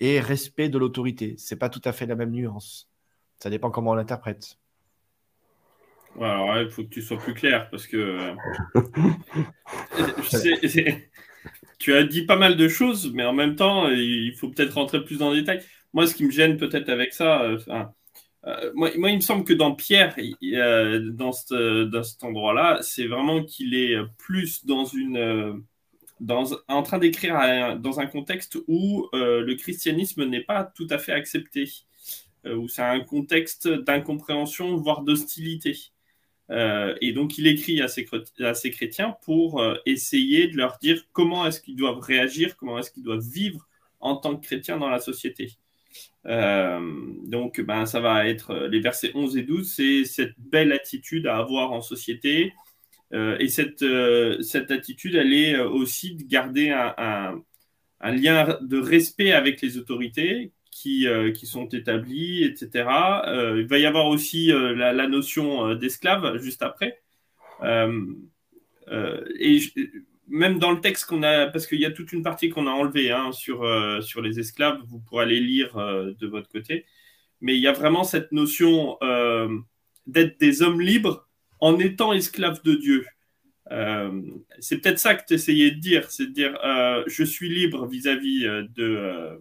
et 0.00 0.20
respect 0.20 0.68
de 0.68 0.78
l'autorité. 0.78 1.34
C'est 1.38 1.56
pas 1.56 1.68
tout 1.68 1.82
à 1.84 1.92
fait 1.92 2.06
la 2.06 2.14
même 2.14 2.30
nuance. 2.30 2.91
Ça 3.42 3.50
dépend 3.50 3.72
comment 3.72 3.90
on 3.90 3.94
l'interprète. 3.94 4.56
alors 6.20 6.60
il 6.60 6.70
faut 6.70 6.84
que 6.84 6.90
tu 6.90 7.02
sois 7.02 7.18
plus 7.18 7.34
clair 7.34 7.68
parce 7.70 7.88
que 7.88 8.36
tu 11.80 11.92
as 11.92 12.04
dit 12.04 12.24
pas 12.24 12.36
mal 12.36 12.56
de 12.56 12.68
choses, 12.68 13.12
mais 13.12 13.24
en 13.24 13.32
même 13.32 13.56
temps, 13.56 13.88
il 13.88 14.32
faut 14.36 14.48
peut-être 14.48 14.74
rentrer 14.74 15.04
plus 15.04 15.18
dans 15.18 15.30
le 15.30 15.40
détail. 15.40 15.60
Moi, 15.92 16.06
ce 16.06 16.14
qui 16.14 16.24
me 16.24 16.30
gêne 16.30 16.56
peut-être 16.56 16.88
avec 16.88 17.12
ça, 17.12 17.42
euh, 17.42 17.58
euh, 18.46 18.70
moi, 18.76 18.90
il 18.92 19.16
me 19.16 19.20
semble 19.20 19.42
que 19.42 19.54
dans 19.54 19.74
Pierre, 19.74 20.14
dans, 21.10 21.32
dans 21.50 22.04
cet 22.04 22.22
endroit-là, 22.22 22.78
c'est 22.82 23.08
vraiment 23.08 23.42
qu'il 23.42 23.74
est 23.74 23.96
plus 24.18 24.64
dans 24.64 24.84
une 24.84 25.64
en 26.68 26.82
train 26.82 26.98
d'écrire 26.98 27.78
dans 27.78 28.00
un 28.00 28.06
contexte 28.06 28.58
où 28.68 29.08
euh, 29.14 29.40
le 29.40 29.54
christianisme 29.54 30.24
n'est 30.24 30.44
pas 30.44 30.64
tout 30.64 30.86
à 30.90 30.98
fait 30.98 31.12
accepté, 31.12 31.64
euh, 31.64 31.66
où 32.44 32.68
c'est 32.68 32.82
un 32.82 33.00
contexte 33.00 33.68
d'incompréhension, 33.68 34.76
voire 34.76 35.02
d'hostilité. 35.02 35.92
Euh, 36.52 36.94
et 37.00 37.12
donc, 37.12 37.38
il 37.38 37.46
écrit 37.46 37.80
à 37.80 37.88
ces, 37.88 38.06
à 38.40 38.54
ces 38.54 38.70
chrétiens 38.70 39.16
pour 39.24 39.60
euh, 39.60 39.76
essayer 39.86 40.48
de 40.48 40.56
leur 40.56 40.78
dire 40.78 41.02
comment 41.12 41.46
est-ce 41.46 41.60
qu'ils 41.60 41.76
doivent 41.76 42.00
réagir, 42.00 42.56
comment 42.56 42.78
est-ce 42.78 42.90
qu'ils 42.90 43.02
doivent 43.02 43.26
vivre 43.26 43.66
en 44.00 44.16
tant 44.16 44.36
que 44.36 44.44
chrétiens 44.44 44.78
dans 44.78 44.90
la 44.90 45.00
société. 45.00 45.52
Euh, 46.26 46.80
donc, 47.26 47.60
ben, 47.60 47.86
ça 47.86 48.00
va 48.00 48.28
être 48.28 48.66
les 48.66 48.80
versets 48.80 49.12
11 49.14 49.36
et 49.36 49.42
12, 49.42 49.72
c'est 49.72 50.04
cette 50.04 50.34
belle 50.38 50.72
attitude 50.72 51.26
à 51.26 51.38
avoir 51.38 51.72
en 51.72 51.80
société. 51.80 52.52
et 53.12 53.48
cette, 53.48 53.82
attitude, 54.70 55.14
elle 55.14 55.32
est 55.32 55.58
aussi 55.60 56.16
de 56.16 56.24
garder 56.24 56.70
un 56.70 58.12
lien 58.12 58.58
de 58.60 58.78
respect 58.78 59.32
avec 59.32 59.60
les 59.60 59.78
autorités 59.78 60.52
qui, 60.72 61.06
euh, 61.06 61.30
qui 61.30 61.46
sont 61.46 61.68
établis, 61.68 62.42
etc. 62.44 62.88
Euh, 63.26 63.60
il 63.60 63.68
va 63.68 63.78
y 63.78 63.86
avoir 63.86 64.06
aussi 64.06 64.50
euh, 64.50 64.74
la, 64.74 65.06
notion 65.06 65.74
d'esclave 65.74 66.38
juste 66.38 66.62
après. 66.62 67.00
et 69.38 69.58
même 70.28 70.58
dans 70.58 70.72
le 70.72 70.80
texte 70.80 71.04
qu'on 71.04 71.22
a, 71.22 71.46
parce 71.46 71.66
qu'il 71.66 71.78
y 71.78 71.84
a 71.84 71.90
toute 71.90 72.12
une 72.12 72.22
partie 72.22 72.48
qu'on 72.48 72.66
a 72.66 72.70
enlevée 72.70 73.10
hein, 73.12 73.32
sur, 73.32 73.68
sur 74.02 74.22
les 74.22 74.40
esclaves, 74.40 74.80
vous 74.88 74.98
pourrez 75.00 75.24
aller 75.24 75.40
lire 75.40 75.74
de 75.76 76.26
votre 76.26 76.48
côté. 76.48 76.86
Mais 77.42 77.54
il 77.54 77.60
y 77.60 77.68
a 77.68 77.72
vraiment 77.72 78.02
cette 78.02 78.32
notion 78.32 78.98
d'être 80.06 80.40
des 80.40 80.62
hommes 80.62 80.80
libres 80.80 81.28
en 81.60 81.78
étant 81.78 82.12
esclaves 82.12 82.62
de 82.62 82.74
Dieu. 82.74 83.04
c'est 84.60 84.78
peut-être 84.78 84.98
ça 84.98 85.14
que 85.16 85.24
tu 85.28 85.34
essayais 85.34 85.72
de 85.72 85.80
dire, 85.80 86.10
c'est 86.10 86.26
de 86.28 86.32
dire 86.32 86.58
je 87.06 87.24
suis 87.24 87.50
libre 87.50 87.86
vis-à-vis 87.86 88.44
de, 88.74 89.38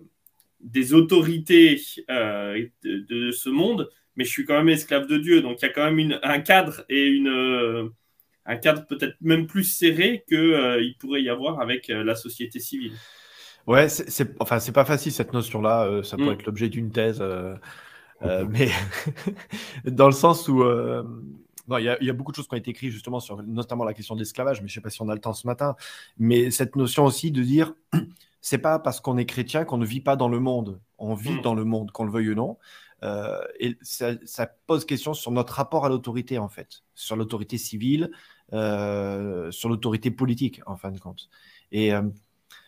des 0.64 0.94
autorités 0.94 1.82
euh, 2.10 2.66
de, 2.84 3.32
ce 3.32 3.50
monde, 3.50 3.90
mais 4.16 4.24
je 4.24 4.30
suis 4.30 4.46
quand 4.46 4.56
même 4.56 4.70
esclave 4.70 5.08
de 5.08 5.18
Dieu. 5.18 5.42
Donc 5.42 5.62
il 5.62 5.66
y 5.66 5.70
a 5.70 5.74
quand 5.74 5.92
même 5.92 6.20
un 6.24 6.40
cadre 6.40 6.84
et 6.90 7.08
une, 7.08 7.28
euh, 7.28 7.90
un 8.46 8.58
cadre 8.58 8.86
peut-être 8.86 9.16
même 9.22 9.48
plus 9.48 9.64
serré 9.64 10.24
qu'il 10.28 10.38
euh, 10.38 10.82
il 10.82 10.96
pourrait 10.98 11.22
y 11.22 11.30
avoir 11.30 11.62
avec 11.62 11.88
la 11.88 12.16
société 12.16 12.60
civile. 12.60 12.94
Ouais, 13.68 13.90
c'est 13.90 14.36
enfin 14.40 14.60
c'est 14.60 14.72
pas 14.72 14.86
facile 14.86 15.12
cette 15.12 15.34
notion-là. 15.34 16.02
ça 16.04 16.18
pourrait 16.18 16.32
mm. 16.32 16.34
être 16.34 16.46
l'objet 16.46 16.70
d'une 16.70 16.92
thèse, 16.92 17.24
mais 18.50 18.70
dans 19.86 20.08
le 20.08 20.14
sens 20.14 20.48
où 20.48 20.64
il 20.64 21.84
y, 21.84 21.90
a, 21.90 22.04
y, 22.04 22.10
a 22.10 22.14
beaucoup 22.14 22.32
de 22.32 22.38
choses 22.38 22.48
qui 22.48 22.56
ont 22.56 22.58
été 22.58 22.72
écrites 22.72 22.92
justement 22.92 23.20
sur 23.20 23.42
notamment 23.44 23.84
la 23.84 23.94
question 23.94 24.16
de 24.16 24.20
l'esclavage, 24.20 24.62
mais 24.62 24.68
je 24.68 24.74
sais 24.74 24.82
pas 24.82 24.90
si 24.90 25.02
on 25.04 25.10
a 25.10 25.14
le 25.14 25.22
temps 25.22 25.34
ce 25.34 25.46
matin. 25.46 25.76
Mais 26.18 26.50
cette 26.50 26.76
notion 26.76 27.06
aussi 27.06 27.32
de 27.32 27.44
dire 27.44 27.76
c'est 28.42 28.58
pas 28.58 28.80
parce 28.80 29.00
qu'on 29.00 29.18
est 29.18 29.26
chrétien 29.26 29.64
qu'on 29.66 29.78
ne 29.78 29.86
vit 29.86 30.02
pas 30.02 30.16
dans 30.16 30.28
le 30.28 30.40
monde. 30.40 30.80
On 30.98 31.14
vit 31.14 31.36
mm. 31.36 31.42
dans 31.42 31.54
le 31.54 31.64
monde, 31.64 31.92
qu'on 31.92 32.06
le 32.06 32.12
veuille 32.12 32.32
ou 32.32 32.36
non. 32.36 32.58
Euh, 33.04 33.42
et 33.60 33.78
ça, 33.82 34.48
pose 34.68 34.86
question 34.86 35.14
sur 35.14 35.32
notre 35.32 35.54
rapport 35.54 35.86
à 35.86 35.90
l'autorité, 35.90 36.38
en 36.38 36.50
fait, 36.50 36.84
sur 36.96 37.16
l'autorité 37.16 37.58
civile, 37.58 38.12
euh, 38.54 39.50
sur 39.52 39.70
l'autorité 39.70 40.12
politique, 40.12 40.62
en 40.66 40.76
fin 40.76 40.92
de 40.92 41.00
compte. 41.00 41.30
Et 41.72 41.94
euh, 41.94 42.02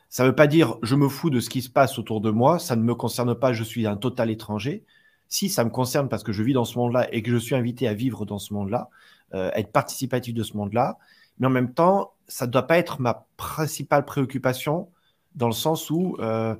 ça 0.10 0.24
ne 0.24 0.30
veut 0.30 0.36
pas 0.36 0.48
dire 0.48 0.77
je 0.82 0.96
me 0.96 1.08
fous 1.08 1.30
de 1.30 1.39
ce 1.39 1.50
qui 1.50 1.62
se 1.62 1.70
passe 1.70 2.00
autour 2.00 2.22
de 2.22 2.32
moi, 2.32 2.60
ça 2.60 2.75
ne 2.75 2.84
me 2.84 2.96
concerne 2.96 3.36
pas, 3.36 3.53
je 3.53 3.63
suis 3.63 3.86
un 3.86 3.98
total 3.98 4.30
étranger. 4.30 4.84
Si 5.27 5.50
ça 5.50 5.63
me 5.63 5.70
concerne 5.72 6.10
parce 6.10 6.24
que 6.24 6.32
je 6.32 6.44
vis 6.44 6.53
dans 6.53 6.65
ce 6.65 6.77
monde-là 6.77 7.12
et 7.13 7.24
que 7.24 7.32
je 7.32 7.38
suis 7.38 7.56
invité 7.56 7.88
à 7.88 7.94
vivre 7.96 8.25
dans 8.25 8.38
ce 8.38 8.53
monde-là, 8.53 8.89
être 9.34 9.72
participatif 9.72 10.36
de 10.36 10.44
ce 10.44 10.56
monde-là, 10.56 11.00
mais 11.39 11.48
en 11.48 11.50
même 11.50 11.74
temps, 11.74 12.13
ça 12.27 12.46
ne 12.46 12.51
doit 12.51 12.68
pas 12.68 12.77
être 12.77 13.01
ma 13.01 13.25
principale 13.36 14.06
préoccupation 14.06 14.89
dans 15.36 15.48
le 15.48 15.54
sens 15.54 15.90
où, 15.90 16.16
euh, 16.20 16.56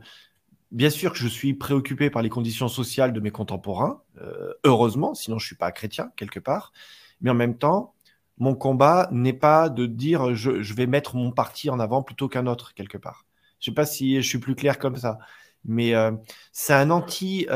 bien 0.72 0.90
sûr 0.90 1.14
que 1.14 1.18
je 1.18 1.28
suis 1.28 1.54
préoccupé 1.54 2.10
par 2.10 2.22
les 2.22 2.30
conditions 2.30 2.68
sociales 2.68 3.14
de 3.14 3.20
mes 3.20 3.32
contemporains, 3.32 4.02
euh, 4.22 4.54
heureusement, 4.64 5.14
sinon 5.14 5.40
je 5.40 5.46
ne 5.46 5.48
suis 5.48 5.56
pas 5.56 5.72
chrétien 5.72 6.12
quelque 6.16 6.40
part, 6.40 6.74
mais 7.22 7.30
en 7.30 7.36
même 7.36 7.58
temps, 7.58 7.94
mon 8.38 8.56
combat 8.56 9.10
n'est 9.12 9.34
pas 9.34 9.70
de 9.70 9.86
dire 9.86 10.36
je, 10.36 10.74
vais 10.74 10.88
mettre 10.88 11.16
mon 11.16 11.32
parti 11.32 11.70
en 11.70 11.80
avant 11.80 12.02
plutôt 12.02 12.28
qu'un 12.28 12.48
autre 12.48 12.74
quelque 12.74 12.98
part. 12.98 13.26
Je 13.60 13.70
ne 13.70 13.74
sais 13.74 13.76
pas 13.76 13.86
si 13.86 14.22
je 14.22 14.28
suis 14.28 14.40
plus 14.40 14.56
clair 14.56 14.80
comme 14.80 14.98
ça, 14.98 15.20
mais 15.66 15.96
euh, 15.96 16.12
c'est 16.52 16.74
un 16.74 16.90
anti... 16.90 17.48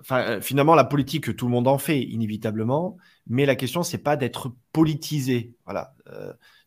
Enfin, 0.00 0.40
finalement, 0.40 0.74
la 0.74 0.84
politique, 0.84 1.36
tout 1.36 1.46
le 1.46 1.52
monde 1.52 1.66
en 1.68 1.78
fait, 1.78 2.00
inévitablement. 2.00 2.96
Mais 3.26 3.46
la 3.46 3.56
question, 3.56 3.82
c'est 3.82 3.98
pas 3.98 4.16
d'être 4.16 4.52
politisé. 4.72 5.54
Voilà. 5.64 5.94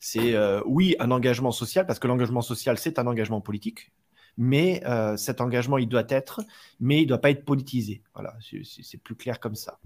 C'est 0.08 0.36
euh, 0.36 0.62
oui 0.68 0.96
un 1.00 1.10
engagement 1.10 1.52
social, 1.52 1.88
parce 1.88 1.98
que 1.98 2.06
l'engagement 2.06 2.42
social, 2.42 2.78
c'est 2.78 3.00
un 3.00 3.08
engagement 3.08 3.42
politique, 3.42 3.92
mais 4.38 4.84
euh, 4.86 5.18
cet 5.18 5.42
engagement, 5.42 5.80
il 5.80 5.90
doit 5.90 6.04
être, 6.10 6.42
mais 6.80 7.00
il 7.00 7.06
ne 7.06 7.08
doit 7.08 7.18
pas 7.18 7.32
être 7.32 7.44
politisé. 7.44 8.04
Voilà, 8.14 8.36
c'est 8.64 9.02
plus 9.02 9.16
clair 9.16 9.40
comme 9.40 9.56
ça. 9.56 9.80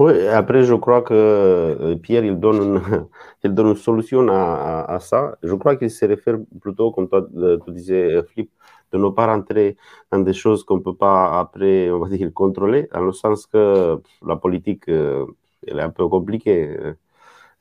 Oui, 0.00 0.26
après, 0.26 0.64
je 0.64 0.74
crois 0.74 1.02
que 1.02 1.14
euh, 1.14 1.94
Pierre, 1.94 2.24
il 2.24 2.36
donne 2.40 2.62
une, 2.62 3.06
il 3.44 3.54
donne 3.54 3.68
une 3.68 3.76
solution 3.76 4.26
à, 4.28 4.86
à, 4.92 4.98
ça. 4.98 5.38
Je 5.44 5.54
crois 5.54 5.76
qu'il 5.76 5.88
se 5.88 6.04
réfère 6.04 6.38
plutôt, 6.60 6.90
comme 6.90 7.08
toi, 7.08 7.24
tu 7.64 7.70
disais, 7.70 8.24
Flip, 8.24 8.50
de 8.92 8.98
ne 8.98 9.08
pas 9.10 9.26
rentrer 9.26 9.76
dans 10.10 10.20
des 10.20 10.32
choses 10.32 10.64
qu'on 10.64 10.76
ne 10.76 10.82
peut 10.82 10.94
pas 10.94 11.38
après, 11.40 11.90
on 11.90 11.98
va 12.00 12.08
dire, 12.08 12.32
contrôler, 12.34 12.88
dans 12.92 13.00
le 13.00 13.12
sens 13.12 13.46
que 13.46 14.00
la 14.26 14.36
politique, 14.36 14.88
elle 14.88 15.78
est 15.78 15.80
un 15.80 15.90
peu 15.90 16.08
compliquée. 16.08 16.76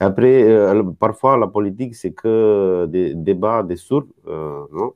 Après, 0.01 0.43
euh, 0.43 0.83
parfois, 0.99 1.37
la 1.37 1.47
politique, 1.47 1.93
c'est 1.95 2.11
que 2.11 2.87
des 2.87 3.13
débats, 3.13 3.61
des 3.61 3.75
sourds. 3.75 4.07
Euh, 4.27 4.65
non? 4.71 4.93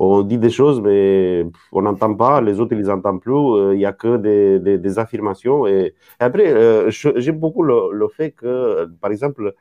On, 0.00 0.22
dit 0.22 0.38
des 0.38 0.50
choses, 0.50 0.80
mais 0.80 1.46
on 1.70 1.82
n'entend 1.82 2.14
pas, 2.14 2.40
les 2.40 2.58
autres, 2.58 2.74
ils 2.74 2.86
n'entendent 2.86 3.20
plus. 3.20 3.32
Euh, 3.32 3.74
il 3.74 3.78
n'y 3.78 3.86
a 3.86 3.92
que 3.92 4.16
des, 4.16 4.78
des, 4.78 4.98
affirmations. 4.98 5.68
Et, 5.68 5.94
après, 6.18 6.90
j'aime 6.90 7.38
beaucoup 7.38 7.62
le, 7.62 8.08
fait 8.08 8.32
que, 8.32 8.86
par 9.00 9.12
exemple, 9.12 9.54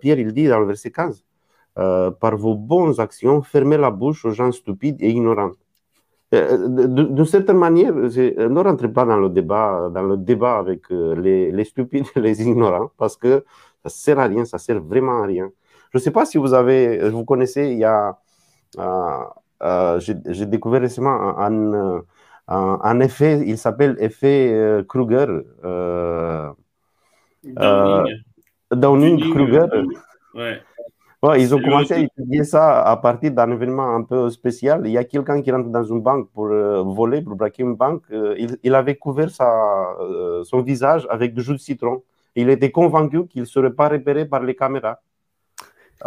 Pierre, 0.00 0.18
il 0.18 0.32
dit 0.32 0.48
dans 0.48 0.60
le 0.60 0.66
verset 0.66 0.90
15, 0.90 1.22
par 1.74 2.36
vos 2.36 2.54
bonnes 2.54 2.98
actions, 3.00 3.42
fermez 3.42 3.78
la 3.78 3.90
bouche 3.90 4.24
aux 4.24 4.32
gens 4.32 4.52
stupides 4.52 4.96
et 5.00 5.10
ignorants. 5.10 5.52
D'une 6.32 7.24
certaine 7.24 7.58
manière, 7.58 7.94
ne 7.94 8.60
rentrez 8.60 8.92
pas 8.92 9.04
dans 9.04 9.16
le 9.16 9.28
débat, 9.28 9.90
dans 9.92 10.02
le 10.02 10.16
débat 10.16 10.58
avec 10.58 10.88
les, 10.90 11.50
les 11.50 11.64
stupides 11.64 12.06
et 12.16 12.20
les 12.20 12.42
ignorants, 12.42 12.90
parce 12.96 13.16
que 13.16 13.44
ça 13.82 13.86
ne 13.86 13.90
sert 13.90 14.18
à 14.18 14.24
rien, 14.24 14.44
ça 14.44 14.58
ne 14.58 14.60
sert 14.60 14.80
vraiment 14.80 15.22
à 15.22 15.26
rien. 15.26 15.50
Je 15.92 15.98
ne 15.98 16.02
sais 16.02 16.10
pas 16.12 16.24
si 16.24 16.38
vous 16.38 16.54
avez, 16.54 17.08
vous 17.10 17.24
connaissez, 17.24 17.72
il 17.72 17.78
y 17.78 17.84
a, 17.84 18.16
euh, 18.78 19.24
euh, 19.62 20.00
j'ai 20.00 20.46
découvert 20.46 20.80
récemment 20.80 21.38
un, 21.38 22.02
un, 22.48 23.00
effet, 23.00 23.42
il 23.44 23.58
s'appelle 23.58 23.96
effet 23.98 24.52
euh, 24.52 24.82
Kruger. 24.84 25.26
Downing. 27.42 28.22
Downing, 28.70 29.30
Kruger. 29.32 29.66
Ouais. 30.34 30.62
Ouais, 31.22 31.42
ils 31.42 31.54
ont 31.54 31.60
commencé 31.60 31.92
à 31.92 31.98
étudier 31.98 32.44
ça 32.44 32.82
à 32.82 32.96
partir 32.96 33.30
d'un 33.32 33.50
événement 33.50 33.94
un 33.94 34.02
peu 34.02 34.30
spécial. 34.30 34.82
Il 34.86 34.92
y 34.92 34.98
a 34.98 35.04
quelqu'un 35.04 35.42
qui 35.42 35.52
rentre 35.52 35.68
dans 35.68 35.84
une 35.84 36.00
banque 36.00 36.30
pour 36.32 36.46
voler, 36.46 37.20
pour 37.20 37.36
braquer 37.36 37.62
une 37.62 37.74
banque. 37.74 38.04
il, 38.10 38.56
il, 38.62 38.74
avait 38.74 38.96
couvert 38.96 39.30
sa, 39.30 39.96
son 40.44 40.62
visage 40.62 41.06
avec 41.10 41.34
du 41.34 41.42
jus 41.42 41.52
de 41.52 41.58
citron. 41.58 42.02
Il 42.36 42.48
était 42.48 42.70
convaincu 42.70 43.26
qu'il 43.26 43.42
ne 43.42 43.46
serait 43.46 43.72
pas 43.72 43.88
repéré 43.88 44.24
par 44.24 44.42
les 44.42 44.54
caméras. 44.54 45.00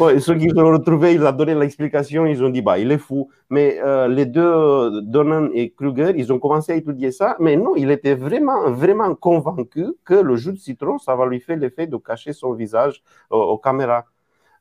Euh, 0.00 0.18
ceux 0.18 0.34
qui 0.34 0.48
l'ont 0.48 0.72
retrouvé, 0.72 1.14
ils 1.14 1.24
ont 1.24 1.32
donné 1.32 1.54
l'explication, 1.54 2.26
ils 2.26 2.42
ont 2.42 2.50
dit 2.50 2.62
bah 2.62 2.78
il 2.78 2.90
est 2.92 2.98
fou. 2.98 3.28
Mais 3.50 3.78
euh, 3.82 4.08
les 4.08 4.26
deux, 4.26 5.02
Donnan 5.02 5.50
et 5.54 5.70
Kruger, 5.70 6.12
ils 6.16 6.32
ont 6.32 6.38
commencé 6.38 6.72
à 6.72 6.76
étudier 6.76 7.12
ça, 7.12 7.36
mais 7.40 7.56
non, 7.56 7.74
il 7.76 7.90
était 7.90 8.14
vraiment, 8.14 8.70
vraiment 8.70 9.14
convaincu 9.14 9.86
que 10.04 10.14
le 10.14 10.36
jus 10.36 10.52
de 10.52 10.58
citron, 10.58 10.98
ça 10.98 11.14
va 11.16 11.26
lui 11.26 11.40
faire 11.40 11.56
l'effet 11.56 11.86
de 11.86 11.96
cacher 11.96 12.32
son 12.32 12.52
visage 12.52 13.02
aux 13.30 13.58
caméras. 13.58 14.04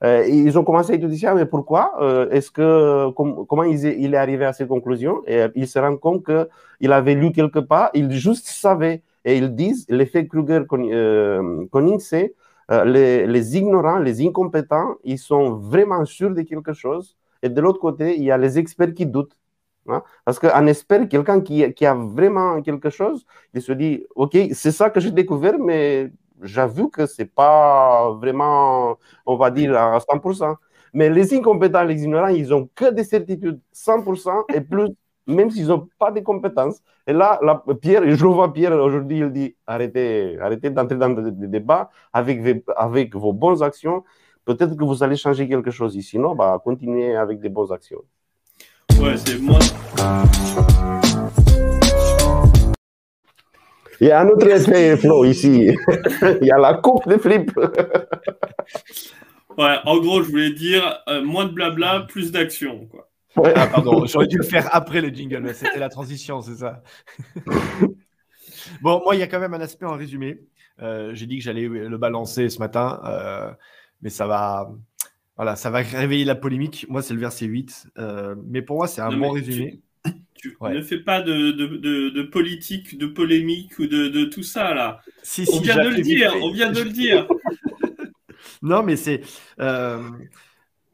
Euh, 0.04 0.26
ils 0.28 0.58
ont 0.58 0.64
commencé 0.64 0.94
à 0.94 0.96
étudier 0.96 1.18
ça, 1.18 1.34
mais 1.36 1.46
pourquoi? 1.46 1.94
Euh, 2.02 2.30
Est-ce 2.30 2.52
que 2.52 3.10
comment 3.12 3.64
il 3.64 3.86
est, 3.86 3.98
il 4.00 4.16
arrivé 4.16 4.46
à 4.46 4.54
cette 4.54 4.70
conclusion? 4.70 5.22
Et 5.28 5.46
il 5.56 5.68
se 5.68 5.78
rend 5.80 5.98
compte 5.98 6.26
qu'il 6.26 6.92
avait 6.94 7.16
lu 7.16 7.32
quelque 7.32 7.60
part, 7.60 7.90
il 7.94 8.12
juste 8.12 8.48
savait. 8.48 9.02
Et 9.26 9.38
ils 9.38 9.54
disent 9.54 9.86
l'effet 9.90 10.26
Kruger-Konning, 10.28 10.94
euh, 10.94 11.98
c'est 12.00 12.34
les, 12.70 13.26
les, 13.28 13.58
ignorants, 13.58 14.00
les 14.00 14.26
incompétents, 14.26 14.96
ils 15.04 15.18
sont 15.18 15.56
vraiment 15.56 16.06
sûrs 16.06 16.34
de 16.34 16.42
quelque 16.44 16.74
chose. 16.74 17.18
Et 17.42 17.50
de 17.50 17.62
l'autre 17.62 17.80
côté, 17.80 18.16
il 18.18 18.24
y 18.24 18.32
a 18.32 18.38
les 18.38 18.60
experts 18.60 18.94
qui 18.94 19.06
doutent. 19.06 19.38
Hein. 19.88 20.04
Parce 20.26 20.40
qu'un 20.40 20.68
expert, 20.68 21.08
quelqu'un 21.08 21.42
qui, 21.42 21.86
a 21.86 21.94
vraiment 21.94 22.62
quelque 22.62 22.90
chose, 22.90 23.26
il 23.54 23.62
se 23.62 23.72
dit, 23.72 24.06
OK, 24.16 24.38
c'est 24.54 24.72
ça 24.72 24.90
que 24.90 25.00
j'ai 25.00 25.12
découvert, 25.12 25.58
mais 25.60 26.12
j'avoue 26.42 26.90
que 26.90 27.06
c'est 27.06 27.26
pas 27.26 28.12
vraiment, 28.14 28.98
on 29.26 29.36
va 29.36 29.52
dire, 29.52 29.76
à 29.78 30.00
100%. 30.00 30.56
Mais 30.94 31.10
les 31.10 31.34
incompétents, 31.34 31.84
les 31.84 32.04
ignorants, 32.04 32.28
ils 32.28 32.54
ont 32.54 32.70
que 32.76 32.92
des 32.92 33.04
certitudes 33.04 33.60
100% 33.74 34.46
et 34.54 34.62
plus, 34.62 34.90
même 35.30 35.52
s'ils 35.52 35.68
n'ont 35.68 35.88
pas 35.98 36.12
de 36.12 36.20
compétences. 36.20 36.82
Et 37.08 37.14
là, 37.14 37.40
Pierre, 37.82 38.04
je 38.08 38.26
vois 38.26 38.52
Pierre 38.52 38.74
aujourd'hui, 38.74 39.20
il 39.20 39.32
dit 39.32 39.56
arrêtez, 39.66 40.38
arrêtez 40.40 40.70
d'entrer 40.70 40.98
dans 40.98 41.10
des 41.10 41.48
débats 41.48 41.90
avec, 42.12 42.42
avec 42.76 43.16
vos 43.16 43.34
bonnes 43.34 43.62
actions. 43.64 44.04
Peut-être 44.46 44.76
que 44.76 44.84
vous 44.84 45.04
allez 45.04 45.16
changer 45.16 45.48
quelque 45.48 45.72
chose 45.72 45.96
ici. 45.96 46.10
Sinon, 46.12 46.36
bah, 46.36 46.60
continuez 46.64 47.16
avec 47.16 47.40
des 47.40 47.50
bonnes 47.50 47.72
actions. 47.72 48.02
Ouais, 49.00 49.16
c'est 49.16 49.40
moi. 49.40 49.60
Il 54.02 54.08
y 54.08 54.12
a 54.12 54.22
un 54.22 54.28
autre 54.30 54.48
effet, 54.48 54.98
Flo, 54.98 55.26
ici. 55.26 55.70
Il 56.42 56.48
y 56.48 56.52
a 56.52 56.58
la 56.58 56.76
coupe 56.76 57.08
de 57.08 57.18
flip. 57.18 57.52
ouais, 59.58 59.76
en 59.86 59.98
gros, 60.00 60.24
je 60.24 60.30
voulais 60.30 60.52
dire 60.52 61.04
euh, 61.10 61.22
moins 61.22 61.46
de 61.46 61.52
blabla, 61.52 62.06
plus 62.08 62.32
d'action. 62.32 62.88
Quoi. 62.88 63.10
Ah, 63.36 63.68
pardon, 63.68 64.06
j'aurais 64.08 64.28
dû 64.28 64.38
le 64.38 64.44
faire 64.44 64.68
après 64.74 65.02
le 65.02 65.10
jingle, 65.10 65.42
mais 65.42 65.54
c'était 65.54 65.80
la 65.80 65.90
transition, 65.90 66.42
c'est 66.42 66.56
ça. 66.56 66.84
bon, 68.82 69.02
moi, 69.04 69.16
il 69.16 69.20
y 69.20 69.24
a 69.24 69.28
quand 69.28 69.40
même 69.40 69.54
un 69.54 69.62
aspect 69.62 69.86
en 69.86 69.96
résumé. 69.96 70.40
Euh, 70.82 71.14
j'ai 71.14 71.26
dit 71.26 71.38
que 71.38 71.44
j'allais 71.44 71.68
le 71.68 71.98
balancer 71.98 72.50
ce 72.50 72.60
matin, 72.60 73.02
euh, 73.06 73.52
mais 74.02 74.10
ça 74.10 74.28
va, 74.28 74.72
voilà, 75.36 75.56
ça 75.56 75.70
va 75.70 75.80
réveiller 75.80 76.26
la 76.26 76.36
polémique. 76.36 76.86
Moi, 76.90 77.02
c'est 77.02 77.14
le 77.14 77.20
verset 77.20 77.46
8. 77.46 77.88
mais 78.46 78.62
pour 78.62 78.78
moi, 78.78 78.88
c'est 78.88 79.02
un 79.02 79.16
bon 79.16 79.32
résumé. 79.32 79.82
Tu 80.40 80.56
ne 80.62 80.82
fais 80.82 81.00
pas 81.00 81.22
de, 81.22 81.52
de, 81.52 82.10
de, 82.10 82.22
politique, 82.24 82.98
de 82.98 83.08
polémique 83.08 83.78
ou 83.78 83.88
de, 83.88 84.24
tout 84.26 84.44
ça 84.44 84.74
là. 84.74 85.02
Si, 85.22 85.46
on 85.52 85.60
vient 85.60 85.84
de 85.84 85.90
le 85.90 86.02
dire, 86.02 86.34
on 86.42 86.52
vient 86.52 86.72
de 86.72 86.82
le 86.82 86.92
dire. 86.92 87.28
non, 88.62 88.82
mais 88.84 88.96
c'est 88.96 89.22
euh, 89.60 90.02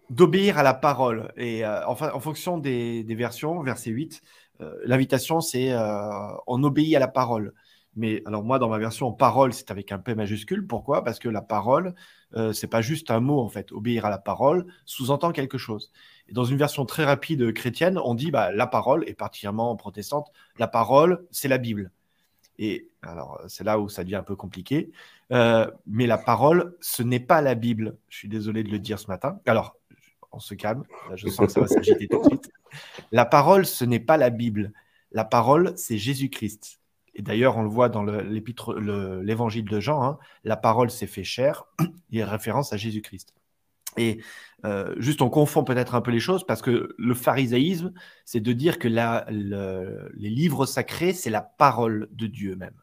d'obéir 0.10 0.58
à 0.58 0.64
la 0.64 0.74
parole. 0.74 1.32
Et 1.38 1.66
euh, 1.66 1.86
en 1.88 2.20
fonction 2.20 2.58
des, 2.58 3.04
versions, 3.10 3.62
verset 3.62 3.92
8, 3.92 4.22
euh, 4.62 4.76
l'invitation 4.86 5.42
c'est 5.42 5.74
on 6.48 6.64
obéit 6.64 6.96
à 6.96 7.00
la 7.00 7.08
parole. 7.08 7.54
Mais 7.98 8.22
alors 8.26 8.44
moi, 8.44 8.60
dans 8.60 8.68
ma 8.68 8.78
version, 8.78 9.14
parole, 9.14 9.54
c'est 9.54 9.72
avec 9.72 9.94
un 9.94 10.00
P 10.00 10.16
majuscule. 10.16 10.68
Pourquoi? 10.68 11.04
Parce 11.04 11.18
que 11.18 11.30
la 11.30 11.42
parole, 11.42 11.96
c'est 12.52 12.68
pas 12.68 12.82
juste 12.82 13.10
un 13.10 13.22
mot 13.22 13.40
en 13.40 13.48
fait. 13.48 13.72
Obéir 13.72 14.06
à 14.06 14.10
la 14.10 14.18
parole 14.18 14.66
sous-entend 14.84 15.32
quelque 15.32 15.58
chose. 15.58 15.92
Et 16.28 16.34
dans 16.34 16.44
une 16.44 16.58
version 16.58 16.86
très 16.86 17.06
rapide 17.06 17.54
chrétienne, 17.54 17.98
on 18.04 18.14
dit 18.14 18.32
bah, 18.32 18.52
la 18.52 18.68
parole, 18.68 19.08
et 19.08 19.14
particulièrement 19.14 19.74
protestante, 19.78 20.30
la 20.60 20.68
parole, 20.68 21.26
c'est 21.32 21.48
la 21.48 21.58
Bible. 21.58 21.92
Et 22.58 22.90
alors, 23.02 23.42
c'est 23.48 23.64
là 23.64 23.80
où 23.80 23.90
ça 23.90 24.04
devient 24.04 24.16
un 24.16 24.24
peu 24.24 24.36
compliqué. 24.36 24.92
Euh, 25.32 25.70
mais 25.88 26.08
la 26.08 26.18
parole, 26.18 26.76
ce 26.82 27.04
n'est 27.04 27.20
pas 27.20 27.42
la 27.42 27.56
Bible. 27.56 27.98
Je 28.10 28.18
suis 28.18 28.30
désolé 28.30 28.64
de 28.64 28.70
le 28.70 28.80
dire 28.80 29.00
ce 29.00 29.08
matin. 29.08 29.40
Alors, 29.46 29.78
on 30.36 30.40
se 30.40 30.54
calme. 30.54 30.84
je 31.16 31.28
sens 31.30 31.48
que 31.48 31.52
ça 31.52 31.62
va 31.62 31.68
s'agiter 31.68 32.08
tout 32.08 32.20
de 32.20 32.26
suite. 32.26 32.52
La 33.12 33.26
parole, 33.26 33.66
ce 33.66 33.86
n'est 33.86 34.00
pas 34.00 34.18
la 34.18 34.30
Bible. 34.30 34.74
La 35.12 35.24
parole, 35.24 35.74
c'est 35.78 35.98
Jésus-Christ. 35.98 36.82
Et 37.16 37.22
d'ailleurs, 37.22 37.58
on 37.58 37.64
le 37.64 37.70
voit 37.70 37.88
dans 37.88 38.04
l'évangile 38.04 39.66
de 39.66 39.80
Jean. 39.80 40.04
Hein. 40.04 40.20
la 40.44 40.58
parole 40.58 40.92
s'est 40.92 41.08
fait 41.08 41.24
chair. 41.24 41.66
Il 42.10 42.20
y 42.20 42.22
a 42.22 42.28
référence 42.28 42.74
à 42.74 42.78
Jésus-Christ. 42.78 43.34
Et 43.98 44.22
euh, 44.66 44.94
juste, 44.98 45.22
on 45.22 45.30
confond 45.30 45.64
peut-être 45.64 45.96
un 45.96 46.02
peu 46.02 46.12
les 46.12 46.20
choses 46.20 46.46
parce 46.46 46.62
que 46.62 46.94
le 46.98 47.14
pharisaïsme, 47.14 47.94
c'est 48.26 48.42
de 48.42 48.52
dire 48.52 48.78
que 48.78 48.90
les 48.90 50.30
livres 50.30 50.66
sacrés, 50.66 51.14
c'est 51.14 51.30
la 51.30 51.42
parole 51.42 52.10
de 52.12 52.28
Dieu 52.28 52.58
même. 52.58 52.76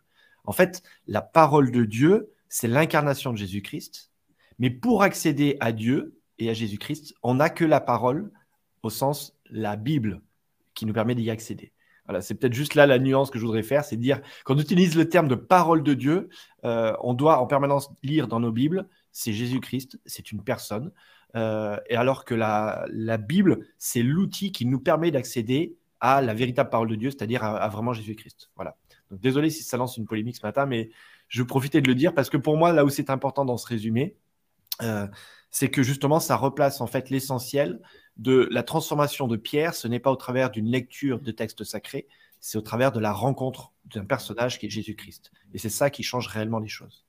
En 0.45 0.53
fait, 0.53 0.83
la 1.07 1.21
parole 1.21 1.71
de 1.71 1.85
Dieu, 1.85 2.33
c'est 2.49 2.69
l'incarnation 2.69 3.33
de 3.33 3.37
Jésus-Christ. 3.37 4.11
Mais 4.59 4.71
pour 4.71 5.03
accéder 5.03 5.59
à 5.61 5.73
Dieu 5.73 6.22
à 6.49 6.55
Jésus-Christ, 6.55 7.15
on 7.23 7.35
n'a 7.35 7.51
que 7.51 7.65
la 7.65 7.81
parole 7.81 8.31
au 8.83 8.91
sens 8.91 9.37
la 9.51 9.77
Bible 9.77 10.23
qui 10.75 10.87
nous 10.87 10.93
permet 10.93 11.15
d'y 11.15 11.31
accéder. 11.31 11.73
Voilà, 12.07 12.21
c'est 12.21 12.35
peut-être 12.35 12.55
juste 12.55 12.75
là 12.75 12.87
la 12.87 12.99
nuance 12.99 13.31
que 13.31 13.39
je 13.39 13.45
voudrais 13.45 13.63
faire, 13.63 13.85
c'est 13.85 13.97
dire 13.97 14.21
quand 14.45 14.57
on 14.57 14.59
utilise 14.59 14.97
le 14.97 15.09
terme 15.09 15.29
de 15.29 15.37
parole 15.37 15.83
de 15.83 15.95
Dieu, 15.95 16.29
euh, 16.65 16.93
on 17.01 17.15
doit 17.15 17.39
en 17.39 17.47
permanence 17.47 17.91
lire 18.03 18.27
dans 18.27 18.41
nos 18.41 18.51
Bibles 18.51 18.89
c'est 19.13 19.33
Jésus-Christ, 19.33 20.01
c'est 20.07 20.33
une 20.33 20.43
personne. 20.43 20.91
Euh, 21.37 21.79
et 21.89 21.97
alors 21.97 22.25
que 22.25 22.35
la, 22.35 22.87
Bible, 23.19 23.67
c'est 23.79 24.03
l'outil 24.03 24.53
qui 24.53 24.67
nous 24.67 24.81
permet 24.81 25.11
d'accéder 25.11 25.77
à 26.01 26.21
la 26.21 26.35
véritable 26.35 26.71
parole 26.71 26.89
de 26.89 26.97
Dieu, 26.97 27.11
c'est-à-dire 27.11 27.45
à, 27.45 27.69
vraiment 27.69 27.93
Jésus-Christ. 27.93 28.51
Voilà. 28.57 28.77
Désolé 29.11 29.51
si 29.51 29.63
ça 29.63 29.77
lance 29.77 29.97
une 29.99 30.07
polémique 30.07 30.37
ce 30.37 30.45
matin, 30.45 30.67
mais 30.67 30.91
je 31.29 31.43
profitais 31.43 31.81
de 31.81 31.89
le 31.89 31.95
dire 31.95 32.15
parce 32.15 32.31
que 32.31 32.39
pour 32.39 32.57
moi, 32.57 32.73
là 32.73 32.85
où 32.85 32.89
c'est 32.89 33.11
important 33.11 33.45
dans 33.45 33.57
ce 33.57 33.67
résumé, 33.67 34.17
euh, 34.81 35.07
c'est 35.53 35.69
que 35.69 35.83
justement, 35.83 36.19
ça 36.19 36.35
replace 36.37 36.81
en 36.81 36.87
fait 36.89 37.11
l'essentiel 37.11 37.79
de 38.17 38.49
la 38.51 38.63
transformation 38.63 39.29
de 39.29 39.37
Pierre. 39.37 39.75
Ce 39.75 39.87
n'est 39.87 40.01
pas 40.01 40.11
au 40.11 40.17
travers 40.17 40.51
d'une 40.51 40.67
lecture 40.67 41.21
de 41.21 41.31
textes 41.31 41.63
sacrés, 41.63 42.09
c'est 42.41 42.59
au 42.59 42.63
travers 42.63 42.91
de 42.91 42.99
la 42.99 43.13
rencontre 43.13 43.71
d'un 43.95 44.05
personnage 44.05 44.59
qui 44.59 44.67
est 44.67 44.71
Jésus-Christ. 44.71 45.31
Et 45.53 45.59
c'est 45.59 45.69
ça 45.69 45.91
qui 45.91 46.03
change 46.03 46.27
réellement 46.27 46.59
les 46.59 46.69
choses. 46.69 47.05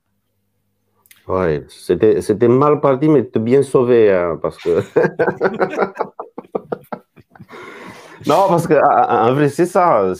Ouais, 1.25 1.65
c'était, 1.69 2.47
mal 2.49 2.81
parti, 2.81 3.07
mais 3.07 3.27
tu 3.29 3.39
bien 3.39 3.63
sauvé, 3.63 4.11
hein, 4.11 4.37
parce 4.41 4.57
que. 4.57 4.83
non, 8.27 8.47
parce 8.47 8.67
que 8.67 8.73
en 8.73 9.33
vrai, 9.33 9.49
c'est 9.49 9.65
ça. 9.65 10.13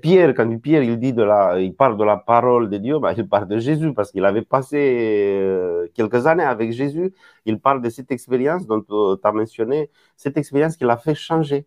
Pierre, 0.00 0.34
quand 0.34 0.58
Pierre 0.58 0.82
il 0.82 1.74
parle 1.74 1.96
de 1.96 2.04
la 2.04 2.16
parole 2.16 2.68
de 2.68 2.78
Dieu, 2.78 2.98
bah, 2.98 3.12
il 3.16 3.28
parle 3.28 3.48
de 3.48 3.58
Jésus 3.58 3.92
parce 3.94 4.10
qu'il 4.10 4.24
avait 4.24 4.42
passé 4.42 5.38
euh, 5.40 5.86
quelques 5.94 6.26
années 6.26 6.44
avec 6.44 6.72
Jésus. 6.72 7.12
Il 7.44 7.60
parle 7.60 7.82
de 7.82 7.90
cette 7.90 8.10
expérience 8.10 8.66
dont 8.66 8.84
euh, 8.90 9.16
tu 9.16 9.26
as 9.26 9.32
mentionné, 9.32 9.90
cette 10.16 10.36
expérience 10.36 10.76
qui 10.76 10.84
l'a 10.84 10.96
fait 10.96 11.14
changer. 11.14 11.66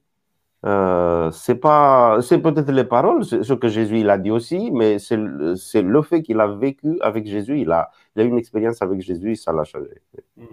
Euh, 0.63 1.31
c'est 1.31 1.55
pas, 1.55 2.19
c'est 2.21 2.37
peut-être 2.39 2.71
les 2.71 2.83
paroles, 2.83 3.25
ce 3.25 3.53
que 3.53 3.67
Jésus 3.67 3.99
il 3.99 4.09
a 4.11 4.17
dit 4.19 4.29
aussi, 4.29 4.69
mais 4.71 4.99
c'est 4.99 5.17
le 5.17 6.01
fait 6.03 6.21
qu'il 6.21 6.39
a 6.39 6.47
vécu 6.47 6.99
avec 7.01 7.25
Jésus, 7.25 7.59
il 7.59 7.71
a, 7.71 7.89
eu 8.15 8.25
une 8.25 8.37
expérience 8.37 8.81
avec 8.81 9.01
Jésus, 9.01 9.35
ça 9.35 9.51
l'a 9.51 9.63
changé. 9.63 10.01
Mmh. 10.37 10.43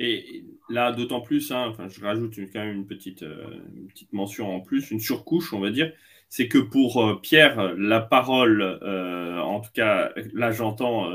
Et 0.00 0.44
là, 0.68 0.92
d'autant 0.92 1.20
plus, 1.20 1.52
hein, 1.52 1.68
enfin, 1.68 1.88
je 1.88 2.02
rajoute 2.02 2.34
quand 2.52 2.60
même 2.60 2.74
une 2.74 2.86
petite, 2.86 3.22
euh, 3.22 3.60
petite 3.88 4.12
mention 4.12 4.52
en 4.52 4.60
plus, 4.60 4.90
une 4.90 5.00
surcouche, 5.00 5.52
on 5.52 5.60
va 5.60 5.70
dire, 5.70 5.92
c'est 6.28 6.48
que 6.48 6.58
pour 6.58 7.02
euh, 7.04 7.20
Pierre, 7.20 7.74
la 7.76 8.00
parole, 8.00 8.62
en 8.62 9.60
tout 9.60 9.70
cas, 9.74 10.12
là 10.32 10.50
j'entends 10.52 11.10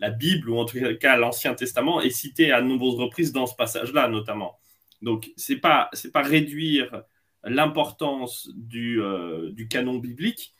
la 0.00 0.10
Bible, 0.10 0.50
ou 0.50 0.58
en 0.58 0.64
tout 0.64 0.78
cas 1.00 1.16
l'Ancien 1.16 1.54
Testament, 1.54 2.00
est 2.00 2.10
citée 2.10 2.52
à 2.52 2.60
nombreuses 2.62 2.98
reprises 2.98 3.32
dans 3.32 3.46
ce 3.46 3.54
passage-là, 3.54 4.08
notamment. 4.08 4.58
Donc, 5.02 5.30
ce 5.36 5.52
n'est 5.52 5.58
pas, 5.58 5.90
pas 6.12 6.22
réduire 6.22 7.02
l'importance 7.44 8.50
du, 8.54 9.00
euh, 9.02 9.50
du, 9.52 9.68
canon 9.68 9.98
biblique, 9.98 10.54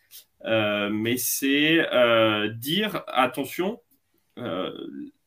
euh, 0.44 0.88
mais 0.90 1.16
c'est 1.16 1.86
euh, 1.92 2.48
dire, 2.48 3.02
attention, 3.08 3.80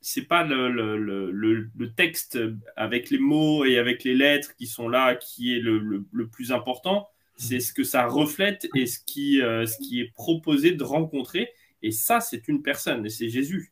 c'est 0.04 0.28
pas 0.28 0.44
le, 0.44 0.70
le, 0.70 1.32
le, 1.32 1.94
texte 1.94 2.38
avec 2.76 3.10
les 3.10 3.18
mots 3.18 3.66
et 3.66 3.78
avec 3.78 4.04
les 4.04 4.14
lettres 4.14 4.56
qui 4.56 4.68
sont 4.68 4.88
là 4.88 5.16
qui 5.16 5.56
est 5.56 5.60
le, 5.60 6.06
plus 6.32 6.52
important, 6.52 7.08
c'est 7.36 7.60
ce 7.60 7.74
que 7.74 7.84
ça 7.84 8.06
reflète 8.06 8.68
et 8.76 8.86
ce 8.86 9.00
qui, 9.00 9.38
ce 9.38 9.78
qui 9.78 10.02
est 10.02 10.14
proposé 10.14 10.72
de 10.72 10.84
rencontrer. 10.84 11.50
Et 11.82 11.92
ça, 11.92 12.20
c'est 12.20 12.48
une 12.48 12.62
personne, 12.62 13.06
et 13.06 13.10
c'est 13.10 13.30
Jésus. 13.30 13.72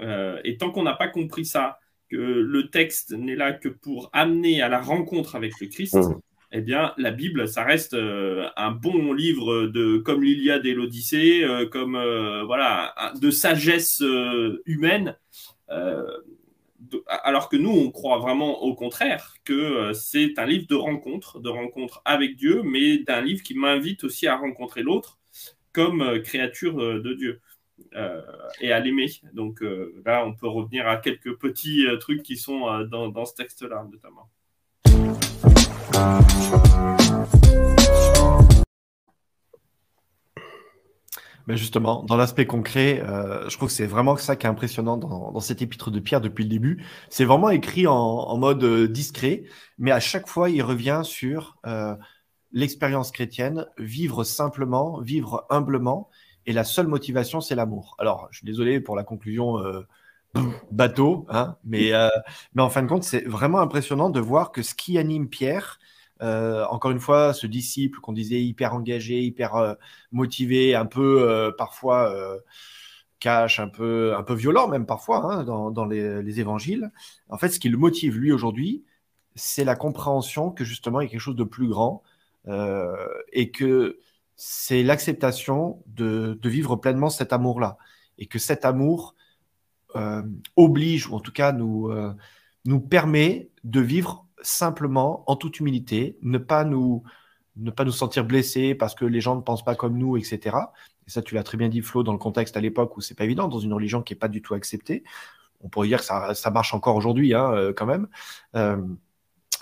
et 0.00 0.56
tant 0.58 0.70
qu'on 0.70 0.84
n'a 0.84 0.94
pas 0.94 1.08
compris 1.08 1.44
ça, 1.44 1.78
que 2.12 2.16
le 2.16 2.68
texte 2.68 3.12
n'est 3.12 3.34
là 3.34 3.52
que 3.52 3.68
pour 3.68 4.10
amener 4.12 4.60
à 4.60 4.68
la 4.68 4.80
rencontre 4.80 5.34
avec 5.34 5.58
le 5.60 5.66
Christ, 5.66 5.94
mmh. 5.94 6.20
eh 6.52 6.60
bien, 6.60 6.92
la 6.98 7.10
Bible, 7.10 7.48
ça 7.48 7.64
reste 7.64 7.94
euh, 7.94 8.48
un 8.56 8.70
bon 8.70 9.14
livre 9.14 9.66
de 9.66 9.96
comme 9.96 10.22
l'Iliade 10.22 10.66
et 10.66 10.74
l'Odyssée, 10.74 11.42
euh, 11.42 11.66
comme 11.66 11.96
euh, 11.96 12.44
voilà, 12.44 12.94
de 13.20 13.30
sagesse 13.30 14.04
humaine. 14.66 15.16
Alors 17.06 17.48
que 17.48 17.56
nous, 17.56 17.70
on 17.70 17.90
croit 17.90 18.18
vraiment 18.18 18.62
au 18.62 18.74
contraire 18.74 19.34
que 19.44 19.92
c'est 19.92 20.38
un 20.38 20.46
livre 20.46 20.66
de 20.68 20.74
rencontre, 20.74 21.40
de 21.40 21.48
rencontre 21.48 22.02
avec 22.04 22.36
Dieu, 22.36 22.62
mais 22.62 22.98
d'un 22.98 23.20
livre 23.20 23.42
qui 23.42 23.54
m'invite 23.54 24.04
aussi 24.04 24.26
à 24.26 24.36
rencontrer 24.36 24.82
l'autre 24.82 25.18
comme 25.72 26.20
créature 26.22 26.76
de 26.76 27.14
Dieu. 27.14 27.40
Euh, 27.94 28.20
et 28.60 28.72
à 28.72 28.80
l'aimer. 28.80 29.10
Donc 29.32 29.62
euh, 29.62 29.94
là, 30.04 30.24
on 30.26 30.34
peut 30.34 30.48
revenir 30.48 30.88
à 30.88 30.96
quelques 30.96 31.36
petits 31.36 31.86
euh, 31.86 31.96
trucs 31.96 32.22
qui 32.22 32.36
sont 32.36 32.84
dans, 32.84 33.24
ce 33.24 33.34
texte-là, 33.34 33.86
notamment. 33.90 34.28
Mais 41.46 41.56
justement, 41.56 42.02
dans 42.04 42.16
l'aspect 42.16 42.46
concret, 42.46 43.02
je 43.48 43.56
trouve 43.56 43.68
que 43.68 43.74
c'est 43.74 43.86
vraiment 43.86 44.16
ça 44.16 44.36
qui 44.36 44.46
est 44.46 44.50
impressionnant 44.50 44.96
dans, 44.96 45.32
dans, 45.32 45.40
cet 45.40 45.62
épître 45.62 45.90
de 45.90 46.00
Pierre 46.00 46.20
depuis 46.20 46.44
le 46.44 46.50
début. 46.50 46.84
C'est 47.10 47.24
vraiment 47.24 47.50
écrit 47.50 47.86
en, 47.86 47.94
en, 47.94 48.38
mode 48.38 48.64
discret, 48.92 49.44
mais 49.78 49.90
à 49.90 50.00
chaque 50.00 50.28
fois, 50.28 50.50
il 50.50 50.62
revient 50.62 51.02
sur 51.04 51.56
l'expérience 52.52 53.10
chrétienne, 53.10 53.66
vivre 53.78 54.24
simplement, 54.24 55.00
vivre 55.00 55.46
humblement, 55.50 56.08
et 56.46 56.52
la 56.52 56.64
seule 56.64 56.86
motivation, 56.86 57.40
c'est 57.40 57.54
l'amour. 57.54 57.94
Alors, 57.98 58.28
je 58.30 58.38
suis 58.38 58.46
désolé 58.46 58.80
pour 58.80 58.96
la 58.96 59.04
conclusion 59.04 59.58
euh, 59.58 59.82
bateau, 60.70 61.26
hein, 61.28 61.56
mais, 61.64 61.92
euh, 61.92 62.08
mais 62.54 62.62
en 62.62 62.70
fin 62.70 62.82
de 62.82 62.88
compte, 62.88 63.04
c'est 63.04 63.26
vraiment 63.26 63.60
impressionnant 63.60 64.10
de 64.10 64.20
voir 64.20 64.52
que 64.52 64.62
ce 64.62 64.74
qui 64.74 64.98
anime 64.98 65.28
Pierre, 65.28 65.78
euh, 66.22 66.64
encore 66.66 66.90
une 66.90 67.00
fois, 67.00 67.34
ce 67.34 67.46
disciple 67.46 68.00
qu'on 68.00 68.12
disait 68.12 68.42
hyper 68.42 68.74
engagé, 68.74 69.20
hyper 69.20 69.76
motivé, 70.12 70.74
un 70.74 70.86
peu 70.86 71.52
parfois 71.58 72.14
cash, 73.20 73.60
un 73.60 73.68
peu, 73.68 74.14
un 74.16 74.22
peu 74.22 74.34
violent 74.34 74.68
même 74.68 74.86
parfois 74.86 75.24
hein, 75.24 75.44
dans, 75.44 75.84
les, 75.84 76.22
les, 76.22 76.40
évangiles. 76.40 76.90
En 77.28 77.38
fait, 77.38 77.50
ce 77.50 77.60
qui 77.60 77.68
le 77.68 77.78
motive 77.78 78.18
lui 78.18 78.32
aujourd'hui, 78.32 78.84
c'est 79.34 79.64
la 79.64 79.76
compréhension 79.76 80.50
que 80.50 80.64
justement 80.64 81.00
il 81.00 81.04
y 81.04 81.06
a 81.08 81.10
quelque 81.10 81.20
chose 81.20 81.36
de 81.36 81.44
plus 81.44 81.68
grand 81.68 82.02
et 83.32 83.50
que 83.50 83.98
c'est 84.44 84.82
l'acceptation 84.82 85.82
de, 85.86 86.36
vivre 86.42 86.74
pleinement 86.74 87.10
cet 87.10 87.32
amour-là. 87.32 87.78
Et 88.18 88.26
que 88.26 88.40
cet 88.40 88.64
amour 88.64 89.14
euh, 89.94 90.22
oblige, 90.56 91.08
ou 91.08 91.14
en 91.14 91.20
tout 91.20 91.30
cas 91.30 91.52
nous, 91.52 91.90
euh, 91.90 92.12
nous 92.64 92.80
permet 92.80 93.50
de 93.62 93.80
vivre 93.80 94.26
simplement, 94.42 95.24
en 95.26 95.36
toute 95.36 95.60
humilité, 95.60 96.18
ne 96.22 96.38
pas 96.38 96.64
nous, 96.64 97.02
ne 97.56 97.70
pas 97.70 97.84
nous 97.84 97.92
sentir 97.92 98.24
blessés 98.24 98.74
parce 98.74 98.94
que 98.94 99.04
les 99.04 99.20
gens 99.20 99.36
ne 99.36 99.40
pensent 99.40 99.64
pas 99.64 99.74
comme 99.74 99.96
nous, 99.96 100.16
etc. 100.16 100.56
Et 101.06 101.10
ça, 101.10 101.22
tu 101.22 101.34
l'as 101.34 101.42
très 101.42 101.58
bien 101.58 101.68
dit, 101.68 101.80
Flo, 101.82 102.02
dans 102.02 102.12
le 102.12 102.18
contexte 102.18 102.56
à 102.56 102.60
l'époque 102.60 102.96
où 102.96 103.00
c'est 103.00 103.14
pas 103.14 103.24
évident, 103.24 103.48
dans 103.48 103.58
une 103.58 103.72
religion 103.72 104.02
qui 104.02 104.12
n'est 104.12 104.18
pas 104.18 104.28
du 104.28 104.42
tout 104.42 104.54
acceptée. 104.54 105.04
On 105.60 105.68
pourrait 105.68 105.88
dire 105.88 105.98
que 105.98 106.04
ça, 106.04 106.34
ça 106.34 106.50
marche 106.50 106.74
encore 106.74 106.96
aujourd'hui, 106.96 107.34
hein, 107.34 107.52
euh, 107.52 107.72
quand 107.74 107.86
même. 107.86 108.08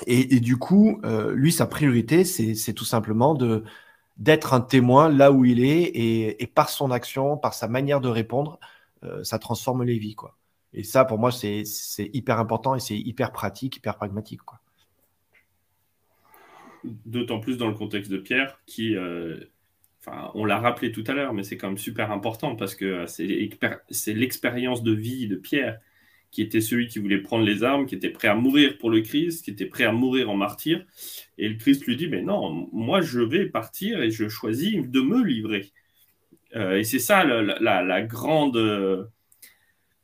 et, 0.06 0.40
du 0.40 0.56
coup, 0.56 1.00
lui, 1.32 1.52
sa 1.52 1.66
priorité, 1.66 2.24
c'est 2.24 2.74
tout 2.74 2.84
simplement 2.84 3.34
de, 3.34 3.64
d'être 4.20 4.52
un 4.52 4.60
témoin 4.60 5.08
là 5.08 5.32
où 5.32 5.44
il 5.44 5.64
est 5.64 5.90
et, 5.94 6.46
par 6.46 6.68
son 6.68 6.90
action, 6.90 7.36
par 7.36 7.54
sa 7.54 7.68
manière 7.68 8.00
de 8.00 8.08
répondre, 8.08 8.60
euh, 9.02 9.24
ça 9.24 9.38
transforme 9.38 9.82
les 9.82 9.98
vies. 9.98 10.14
Quoi. 10.14 10.36
Et 10.74 10.84
ça, 10.84 11.04
pour 11.04 11.18
moi, 11.18 11.32
c'est 11.32 11.64
hyper 12.12 12.38
important 12.38 12.74
et 12.74 12.80
c'est 12.80 12.98
hyper 12.98 13.32
pratique, 13.32 13.76
hyper 13.78 13.96
pragmatique. 13.96 14.42
Quoi. 14.42 14.59
D'autant 16.84 17.40
plus 17.40 17.56
dans 17.56 17.68
le 17.68 17.74
contexte 17.74 18.10
de 18.10 18.18
Pierre, 18.18 18.60
qui, 18.66 18.96
euh, 18.96 19.36
enfin, 20.00 20.30
on 20.34 20.44
l'a 20.44 20.58
rappelé 20.58 20.92
tout 20.92 21.04
à 21.06 21.12
l'heure, 21.12 21.34
mais 21.34 21.42
c'est 21.42 21.56
quand 21.56 21.68
même 21.68 21.78
super 21.78 22.10
important 22.10 22.56
parce 22.56 22.74
que 22.74 23.04
c'est 23.06 24.14
l'expérience 24.14 24.82
de 24.82 24.92
vie 24.92 25.28
de 25.28 25.36
Pierre 25.36 25.78
qui 26.30 26.42
était 26.42 26.60
celui 26.60 26.86
qui 26.86 26.98
voulait 27.00 27.20
prendre 27.20 27.44
les 27.44 27.64
armes, 27.64 27.86
qui 27.86 27.94
était 27.94 28.10
prêt 28.10 28.28
à 28.28 28.34
mourir 28.34 28.78
pour 28.78 28.90
le 28.90 29.00
Christ, 29.00 29.44
qui 29.44 29.50
était 29.50 29.66
prêt 29.66 29.84
à 29.84 29.92
mourir 29.92 30.30
en 30.30 30.36
martyr. 30.36 30.84
Et 31.38 31.48
le 31.48 31.56
Christ 31.56 31.84
lui 31.86 31.96
dit, 31.96 32.08
mais 32.08 32.22
non, 32.22 32.68
moi 32.72 33.00
je 33.00 33.20
vais 33.20 33.46
partir 33.46 34.00
et 34.02 34.10
je 34.10 34.28
choisis 34.28 34.76
de 34.76 35.00
me 35.00 35.24
livrer. 35.24 35.72
Euh, 36.56 36.78
et 36.78 36.84
c'est 36.84 36.98
ça 36.98 37.24
la, 37.24 38.02
grande, 38.02 38.56
euh, 38.56 39.04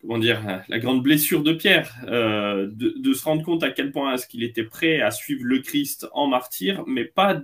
comment 0.07 0.19
dire, 0.19 0.63
la 0.69 0.79
grande 0.79 1.03
blessure 1.03 1.43
de 1.43 1.53
Pierre, 1.53 1.93
euh, 2.07 2.69
de, 2.71 3.13
se 3.13 3.25
rendre 3.25 3.43
compte 3.43 3.63
à 3.63 3.71
quel 3.71 3.91
point 3.91 4.15
est-ce 4.15 4.27
qu'il 4.27 4.45
était 4.45 4.65
prêt 4.65 5.01
à 5.01 5.11
suivre 5.11 5.43
le 5.45 5.61
Christ 5.61 6.07
en 6.13 6.27
martyr, 6.27 6.85
mais 6.87 7.05
pas, 7.05 7.41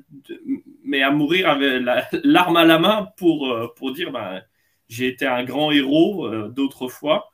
mais 0.84 1.02
à 1.02 1.10
mourir 1.10 1.48
avec 1.48 1.82
l'arme 2.24 2.56
à 2.56 2.64
la 2.64 2.78
main 2.78 3.08
pour 3.16 3.72
pour 3.76 3.92
dire, 3.92 4.12
ben, 4.12 4.42
j'ai 4.88 5.08
été 5.08 5.26
un 5.26 5.44
grand 5.44 5.70
héros 5.70 6.28
d'autrefois 6.48 7.32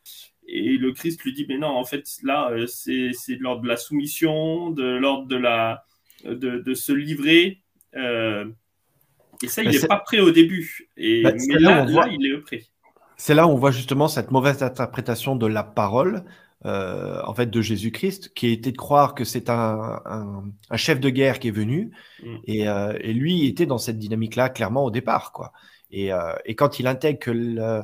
et 0.48 0.78
le 0.78 0.92
Christ 0.92 1.22
lui 1.22 1.34
dit, 1.34 1.44
mais 1.46 1.58
non, 1.58 1.68
en 1.68 1.84
fait, 1.84 2.08
là, 2.22 2.50
euh, 2.50 2.66
c'est 2.66 3.36
de 3.36 3.42
l'ordre 3.42 3.62
de 3.62 3.68
la 3.68 3.76
soumission, 3.76 4.70
de 4.70 4.82
l'ordre 4.82 5.28
de, 5.28 5.36
la, 5.36 5.84
de, 6.24 6.74
se 6.74 6.92
livrer. 6.92 7.60
Euh, 7.94 8.46
et 9.42 9.48
ça, 9.48 9.62
il 9.62 9.70
n'est 9.70 9.86
pas 9.86 9.98
prêt 9.98 10.20
au 10.20 10.30
début. 10.30 10.88
Et, 10.96 11.22
bah, 11.22 11.34
mais 11.46 11.58
là, 11.58 11.86
il 12.10 12.26
est 12.26 12.38
prêt. 12.38 12.62
C'est 13.18 13.34
là 13.34 13.46
où 13.46 13.50
on 13.50 13.56
voit 13.56 13.70
justement 13.70 14.08
cette 14.08 14.30
mauvaise 14.30 14.62
interprétation 14.62 15.36
de 15.36 15.46
la 15.46 15.62
parole, 15.62 16.24
euh, 16.64 17.20
en 17.24 17.34
fait, 17.34 17.46
de 17.46 17.60
Jésus-Christ, 17.60 18.32
qui 18.32 18.48
était 18.48 18.72
de 18.72 18.76
croire 18.76 19.14
que 19.14 19.24
c'est 19.24 19.50
un, 19.50 20.00
un, 20.70 20.76
chef 20.76 21.00
de 21.00 21.10
guerre 21.10 21.38
qui 21.38 21.48
est 21.48 21.52
venu. 21.52 21.92
Mm. 22.22 22.36
Et, 22.44 22.60
et, 22.60 23.12
lui 23.12 23.46
était 23.46 23.66
dans 23.66 23.78
cette 23.78 23.98
dynamique-là, 23.98 24.48
clairement, 24.48 24.84
au 24.84 24.90
départ. 24.90 25.32
Quoi. 25.32 25.52
Et, 25.90 26.10
et 26.46 26.54
quand 26.54 26.78
il 26.78 26.86
intègre 26.86 27.18
que 27.18 27.30
le, 27.30 27.82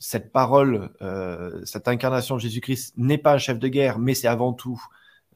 cette 0.00 0.32
parole, 0.32 0.90
euh, 1.02 1.60
cette 1.64 1.86
incarnation 1.86 2.36
de 2.36 2.40
Jésus-Christ 2.40 2.94
n'est 2.96 3.18
pas 3.18 3.34
un 3.34 3.38
chef 3.38 3.58
de 3.58 3.68
guerre, 3.68 3.98
mais 3.98 4.14
c'est 4.14 4.28
avant 4.28 4.54
tout 4.54 4.82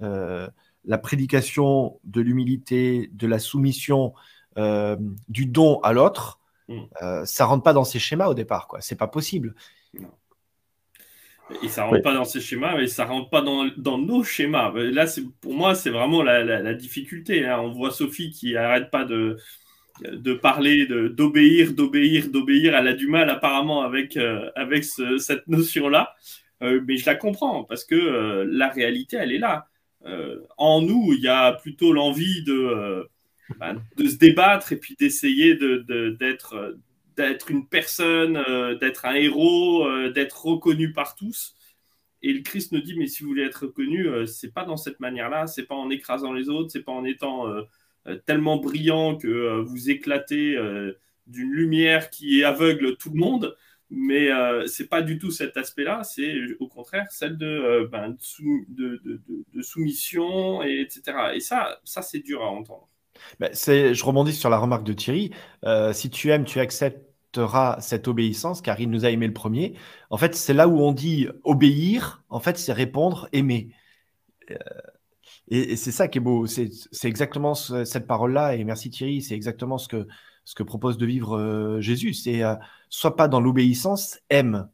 euh, 0.00 0.48
la 0.86 0.98
prédication 0.98 2.00
de 2.04 2.22
l'humilité, 2.22 3.10
de 3.12 3.26
la 3.26 3.38
soumission, 3.38 4.14
euh, 4.56 4.96
du 5.28 5.46
don 5.46 5.80
à 5.80 5.92
l'autre. 5.92 6.40
Mm. 6.68 7.24
ça 7.24 7.44
rentre 7.44 7.62
pas 7.62 7.74
dans 7.74 7.84
ces 7.84 7.98
schémas 7.98 8.28
au 8.28 8.34
départ, 8.34 8.68
quoi. 8.68 8.80
C'est 8.80 8.96
pas 8.96 9.08
possible. 9.08 9.54
Et 11.62 11.68
ça 11.68 11.84
rentre 11.84 12.02
pas 12.02 12.14
dans 12.14 12.24
ces 12.24 12.40
schémas, 12.40 12.76
mais 12.76 12.86
ça 12.86 13.04
rentre 13.04 13.28
pas 13.28 13.42
dans, 13.42 13.98
nos 13.98 14.24
schémas. 14.24 14.72
Là, 14.72 15.06
pour 15.40 15.54
moi, 15.54 15.74
c'est 15.74 15.90
vraiment 15.90 16.22
la, 16.22 16.74
difficulté. 16.74 17.46
Hein. 17.46 17.60
On 17.60 17.70
voit 17.70 17.90
Sophie 17.90 18.30
qui 18.30 18.56
arrête 18.56 18.90
pas 18.90 19.04
de, 19.04 19.36
de 20.02 20.34
parler, 20.34 20.86
d'obéir, 20.86 21.72
d'obéir, 21.72 22.28
d'obéir. 22.28 22.74
Elle 22.74 22.88
a 22.88 22.94
du 22.94 23.08
mal 23.08 23.28
apparemment 23.28 23.82
avec, 23.82 24.16
euh, 24.16 24.50
avec 24.54 24.84
cette 24.84 25.46
notion-là. 25.46 26.14
Euh, 26.62 26.80
mais 26.86 26.96
je 26.96 27.04
la 27.06 27.14
comprends 27.14 27.64
parce 27.64 27.84
que 27.84 27.94
euh, 27.94 28.46
la 28.48 28.68
réalité, 28.68 29.16
elle 29.16 29.32
est 29.32 29.38
là. 29.38 29.66
en 30.58 30.80
nous, 30.82 31.12
il 31.14 31.20
y 31.20 31.28
a 31.28 31.52
plutôt 31.52 31.92
l'envie 31.92 32.42
de, 32.44 33.08
de 33.96 34.08
se 34.08 34.16
débattre 34.16 34.72
et 34.72 34.76
puis 34.76 34.96
d'essayer 34.98 35.54
d'être 35.54 36.76
d'être 37.16 37.50
une 37.50 37.68
personne, 37.68 38.42
d'être 38.80 39.04
un 39.04 39.14
héros, 39.14 39.86
d'être 40.10 40.46
reconnu 40.46 40.92
par 40.92 41.14
tous. 41.14 41.54
Et 42.22 42.32
le 42.32 42.40
Christ 42.40 42.72
nous 42.72 42.80
dit, 42.80 42.96
mais 42.96 43.06
si 43.06 43.22
vous 43.22 43.28
voulez 43.28 43.44
être 43.44 43.66
reconnu, 43.66 44.08
c'est 44.26 44.52
pas 44.52 44.64
dans 44.64 44.76
cette 44.76 44.98
manière-là, 44.98 45.46
c'est 45.46 45.64
pas 45.64 45.76
en 45.76 45.90
écrasant 45.90 46.32
les 46.32 46.48
autres, 46.48 46.70
c'est 46.70 46.82
pas 46.82 46.92
en 46.92 47.04
étant 47.04 47.46
euh, 48.06 48.16
tellement 48.26 48.58
brillant 48.58 49.16
que 49.16 49.28
euh, 49.28 49.62
vous 49.62 49.88
éclatez 49.90 50.56
euh, 50.56 50.92
d'une 51.26 51.50
lumière 51.50 52.10
qui 52.10 52.44
aveugle 52.44 52.96
tout 52.96 53.10
le 53.10 53.18
monde. 53.18 53.56
Mais 53.90 54.30
c'est 54.66 54.88
pas 54.88 55.02
du 55.02 55.18
tout 55.18 55.30
cet 55.30 55.56
aspect-là, 55.56 56.02
c'est 56.02 56.34
au 56.58 56.66
contraire 56.66 57.06
celle 57.10 57.36
de, 57.36 57.86
ben, 57.92 58.16
de, 58.68 59.00
de, 59.52 59.62
soumission, 59.62 60.64
et, 60.64 60.80
etc. 60.80 61.34
Et 61.34 61.40
ça, 61.40 61.80
ça 61.84 62.02
c'est 62.02 62.18
dur 62.18 62.42
à 62.42 62.50
entendre. 62.50 62.88
Ben, 63.40 63.50
je 63.52 64.04
rebondis 64.04 64.32
sur 64.32 64.50
la 64.50 64.58
remarque 64.58 64.84
de 64.84 64.92
Thierry. 64.92 65.30
si 65.92 66.10
tu 66.10 66.30
aimes, 66.30 66.44
tu 66.44 66.60
accepteras 66.60 67.80
cette 67.80 68.08
obéissance, 68.08 68.60
car 68.60 68.80
il 68.80 68.90
nous 68.90 69.04
a 69.04 69.10
aimé 69.10 69.26
le 69.26 69.32
premier. 69.32 69.74
En 70.10 70.16
fait, 70.16 70.34
c'est 70.34 70.54
là 70.54 70.68
où 70.68 70.80
on 70.80 70.92
dit 70.92 71.28
obéir, 71.42 72.22
en 72.28 72.40
fait, 72.40 72.58
c'est 72.58 72.72
répondre, 72.72 73.28
aimer. 73.32 73.70
Et, 75.48 75.76
c'est 75.76 75.92
ça 75.92 76.08
qui 76.08 76.18
est 76.18 76.20
beau. 76.20 76.46
C'est 76.46 76.70
exactement 77.04 77.54
cette 77.54 78.06
parole-là. 78.06 78.54
Et 78.56 78.64
merci 78.64 78.90
Thierry. 78.90 79.22
C'est 79.22 79.34
exactement 79.34 79.78
ce 79.78 79.88
que, 79.88 80.62
propose 80.62 80.98
de 80.98 81.06
vivre 81.06 81.38
euh, 81.38 81.80
Jésus. 81.80 82.14
C'est 82.14 82.42
euh, 82.42 82.54
soit 82.88 83.16
pas 83.16 83.28
dans 83.28 83.40
l'obéissance, 83.40 84.18
aime. 84.30 84.68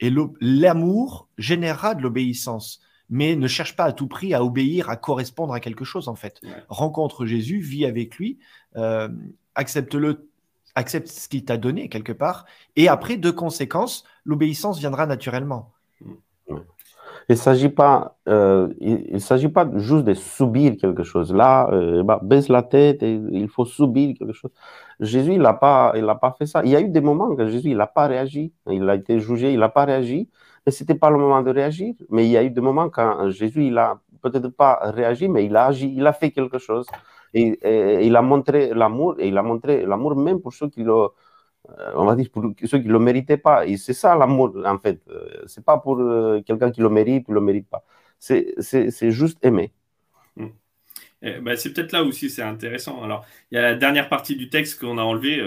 Et 0.00 0.12
l'amour 0.40 1.28
générera 1.38 1.94
de 1.94 2.02
l'obéissance. 2.02 2.80
Mais 3.14 3.36
ne 3.36 3.46
cherche 3.46 3.76
pas 3.76 3.84
à 3.84 3.92
tout 3.92 4.06
prix 4.06 4.32
à 4.32 4.42
obéir, 4.42 4.88
à 4.88 4.96
correspondre 4.96 5.52
à 5.52 5.60
quelque 5.60 5.84
chose, 5.84 6.08
en 6.08 6.14
fait. 6.14 6.40
Rencontre 6.68 7.26
Jésus, 7.26 7.58
vis 7.58 7.84
avec 7.84 8.16
lui, 8.16 8.38
euh, 8.76 9.06
accepte-le, 9.54 10.30
accepte 10.74 11.08
ce 11.08 11.28
qu'il 11.28 11.44
t'a 11.44 11.58
donné 11.58 11.90
quelque 11.90 12.12
part. 12.12 12.46
Et 12.74 12.88
après, 12.88 13.18
de 13.18 13.30
conséquence, 13.30 14.04
l'obéissance 14.24 14.78
viendra 14.78 15.04
naturellement. 15.04 15.72
Il 17.28 17.32
ne 17.32 17.36
s'agit 17.36 17.68
pas, 17.68 18.16
euh, 18.30 18.72
il, 18.80 19.20
s'agit 19.20 19.48
pas 19.48 19.70
juste 19.76 20.04
de 20.04 20.14
subir 20.14 20.76
quelque 20.80 21.02
chose. 21.02 21.34
Là, 21.34 21.68
euh, 21.70 22.02
bah, 22.02 22.18
baisse 22.22 22.48
la 22.48 22.62
tête, 22.62 23.02
et 23.02 23.20
il 23.30 23.48
faut 23.48 23.66
subir 23.66 24.16
quelque 24.18 24.32
chose. 24.32 24.50
Jésus, 25.00 25.34
il 25.34 25.42
n'a 25.42 25.52
pas, 25.52 25.92
il 25.96 26.06
pas 26.18 26.34
fait 26.38 26.46
ça. 26.46 26.62
Il 26.64 26.70
y 26.70 26.76
a 26.76 26.80
eu 26.80 26.88
des 26.88 27.02
moments 27.02 27.36
que 27.36 27.46
Jésus, 27.46 27.70
il 27.70 27.76
n'a 27.76 27.86
pas 27.86 28.06
réagi. 28.06 28.52
Il 28.70 28.88
a 28.88 28.94
été 28.94 29.20
jugé, 29.20 29.52
il 29.52 29.58
n'a 29.58 29.68
pas 29.68 29.84
réagi. 29.84 30.30
Mais 30.66 30.72
ce 30.72 30.82
n'était 30.82 30.94
pas 30.94 31.10
le 31.10 31.18
moment 31.18 31.42
de 31.42 31.50
réagir. 31.50 31.94
Mais 32.10 32.26
il 32.26 32.30
y 32.30 32.36
a 32.36 32.44
eu 32.44 32.50
des 32.50 32.60
moments 32.60 32.88
quand 32.90 33.30
Jésus, 33.30 33.66
il 33.66 33.78
a 33.78 34.00
peut-être 34.22 34.48
pas 34.48 34.78
réagi, 34.82 35.28
mais 35.28 35.44
il 35.44 35.56
a 35.56 35.66
agi, 35.66 35.92
il 35.96 36.06
a 36.06 36.12
fait 36.12 36.30
quelque 36.30 36.58
chose. 36.58 36.86
Et, 37.34 38.06
il 38.06 38.14
a 38.16 38.22
montré 38.22 38.74
l'amour, 38.74 39.16
et 39.18 39.28
il 39.28 39.38
a 39.38 39.42
montré 39.42 39.84
l'amour 39.86 40.16
même 40.16 40.40
pour 40.40 40.52
ceux 40.52 40.68
qui 40.68 40.82
le 40.84 41.08
euh, 41.70 41.92
on 41.94 42.04
va 42.04 42.16
dire, 42.16 42.28
ceux 42.64 42.78
qui 42.80 42.88
le 42.88 42.98
méritaient 42.98 43.36
pas. 43.36 43.66
Et 43.66 43.76
c'est 43.76 43.92
ça 43.92 44.16
l'amour, 44.16 44.52
en 44.64 44.78
fait. 44.78 45.00
Euh, 45.08 45.44
c'est 45.46 45.64
pas 45.64 45.78
pour 45.78 45.98
euh, 46.00 46.42
quelqu'un 46.42 46.70
qui 46.72 46.80
le 46.80 46.88
mérite 46.88 47.28
ou 47.28 47.32
le 47.32 47.40
mérite 47.40 47.68
pas. 47.68 47.84
C'est 48.18 49.10
juste 49.10 49.38
aimer. 49.44 49.72
Hmm. 50.36 50.48
Eh 51.24 51.38
ben, 51.40 51.56
c'est 51.56 51.72
peut-être 51.72 51.92
là 51.92 52.02
aussi 52.02 52.30
c'est 52.30 52.42
intéressant. 52.42 53.02
Alors, 53.02 53.24
il 53.50 53.54
y 53.54 53.58
a 53.58 53.62
la 53.62 53.74
dernière 53.74 54.08
partie 54.08 54.34
du 54.34 54.48
texte 54.48 54.80
qu'on 54.80 54.98
a 54.98 55.02
enlevé. 55.02 55.40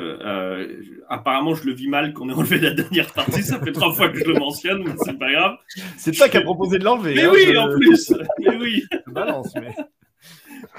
apparemment, 1.09 1.53
je 1.53 1.65
le 1.65 1.73
vis 1.73 1.89
mal 1.89 2.13
qu'on 2.13 2.29
ait 2.29 2.33
enlevé 2.33 2.59
la 2.59 2.71
dernière 2.71 3.11
partie. 3.13 3.43
Ça 3.43 3.59
fait 3.59 3.73
trois 3.73 3.93
fois 3.93 4.09
que 4.09 4.17
je 4.17 4.25
le 4.25 4.39
mentionne, 4.39 4.83
mais 4.85 4.93
c'est 5.03 5.19
pas 5.19 5.31
grave. 5.31 5.57
C'est 5.97 6.13
toi 6.13 6.29
qui 6.29 6.37
as 6.37 6.41
proposé 6.41 6.79
de 6.79 6.85
l'enlever. 6.85 7.15
Mais 7.15 7.23
hein, 7.23 7.31
oui, 7.33 7.57
en 7.57 7.69
plus. 7.69 8.13
mais 8.39 8.55
oui. 8.55 8.83
Balance, 9.07 9.53
mais. 9.55 9.75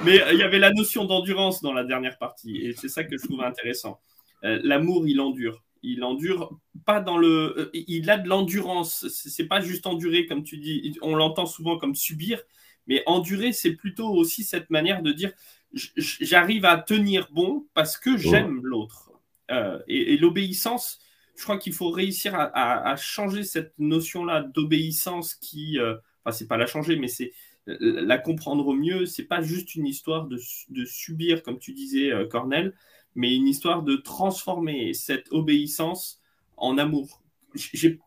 Mais 0.05 0.21
il 0.33 0.39
y 0.39 0.43
avait 0.43 0.59
la 0.59 0.73
notion 0.73 1.05
d'endurance 1.05 1.63
dans 1.63 1.73
la 1.73 1.85
dernière 1.85 2.19
partie, 2.19 2.59
et 2.59 2.73
c'est 2.73 2.89
ça 2.89 3.05
que 3.05 3.17
je 3.17 3.25
trouve 3.25 3.43
intéressant. 3.43 4.01
Euh, 4.45 4.61
l'amour, 4.63 5.07
il 5.07 5.21
endure. 5.21 5.63
Il 5.83 6.03
endure 6.05 6.59
pas 6.85 7.01
dans 7.01 7.17
le. 7.17 7.55
Euh, 7.59 7.71
il 7.73 8.11
a 8.11 8.19
de 8.19 8.29
l'endurance. 8.29 9.07
C'est 9.09 9.47
pas 9.47 9.61
juste 9.61 9.87
endurer, 9.87 10.27
comme 10.27 10.43
tu 10.43 10.59
dis. 10.59 10.99
On 11.03 11.15
l'entend 11.15 11.47
souvent 11.47 11.79
comme 11.79 11.95
subir. 11.95 12.41
Mais 12.87 13.03
endurer, 13.07 13.53
c'est 13.53 13.73
plutôt 13.73 14.09
aussi 14.09 14.45
cette 14.45 14.71
manière 14.71 15.03
de 15.03 15.13
dire 15.13 15.33
j'arrive 15.73 16.65
à 16.65 16.79
tenir 16.79 17.29
bon 17.33 17.67
parce 17.75 17.99
que 17.99 18.17
j'aime 18.17 18.61
l'autre. 18.65 19.13
Euh, 19.51 19.79
et, 19.89 20.17
l'obéissance, 20.17 21.01
je 21.37 21.43
crois 21.43 21.59
qu'il 21.59 21.73
faut 21.73 21.91
réussir 21.91 22.35
à, 22.35 22.97
changer 22.97 23.43
cette 23.43 23.75
notion-là 23.79 24.43
d'obéissance 24.43 25.35
qui. 25.35 25.79
enfin, 26.25 26.33
c'est 26.33 26.49
pas 26.49 26.57
la 26.57 26.67
changer, 26.67 26.97
mais 26.97 27.09
c'est 27.09 27.33
la 27.67 28.19
comprendre 28.19 28.69
au 28.69 28.75
mieux, 28.75 29.07
c'est 29.07 29.25
pas 29.25 29.43
juste 29.43 29.75
une 29.75 29.87
histoire 29.87 30.29
de, 30.29 30.39
subir, 30.85 31.43
comme 31.43 31.59
tu 31.59 31.73
disais, 31.73 32.13
Cornel, 32.31 32.75
mais 33.15 33.35
une 33.35 33.49
histoire 33.49 33.83
de 33.83 33.97
transformer 33.97 34.95
cette 34.95 35.33
obéissance 35.33 36.23
en 36.57 36.79
amour. 36.79 37.23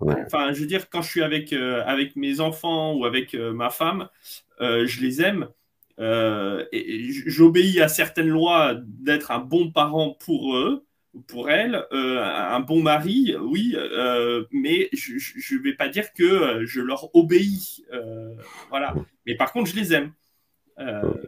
Enfin, 0.02 0.54
je 0.54 0.62
veux 0.62 0.68
dire, 0.68 0.90
quand 0.90 1.02
je 1.02 1.10
suis 1.10 1.24
avec, 1.24 1.54
avec 1.54 2.16
mes 2.16 2.40
enfants 2.40 2.94
ou 2.94 3.06
avec 3.06 3.34
ma 3.34 3.70
femme, 3.70 4.10
je 4.60 5.02
les 5.02 5.22
aime, 5.22 5.48
euh, 6.00 6.66
j'obéis 7.26 7.82
à 7.82 7.88
certaines 7.90 8.30
lois 8.30 8.76
d'être 8.86 9.32
un 9.32 9.40
bon 9.40 9.72
parent 9.72 10.12
pour 10.12 10.56
eux, 10.56 10.86
pour 11.28 11.50
elles, 11.50 11.84
euh, 11.92 12.24
un 12.24 12.60
bon 12.62 12.82
mari, 12.82 13.36
oui, 13.42 13.74
euh, 13.76 14.46
mais 14.52 14.90
je 14.94 15.56
ne 15.56 15.62
vais 15.62 15.74
pas 15.74 15.90
dire 15.90 16.14
que 16.14 16.64
je 16.66 16.80
leur 16.80 17.14
obéis. 17.16 17.86
voilà. 18.70 18.96
Mais 19.26 19.36
par 19.36 19.52
contre, 19.52 19.70
je 19.70 19.76
les 19.76 19.94
aime. 19.94 20.14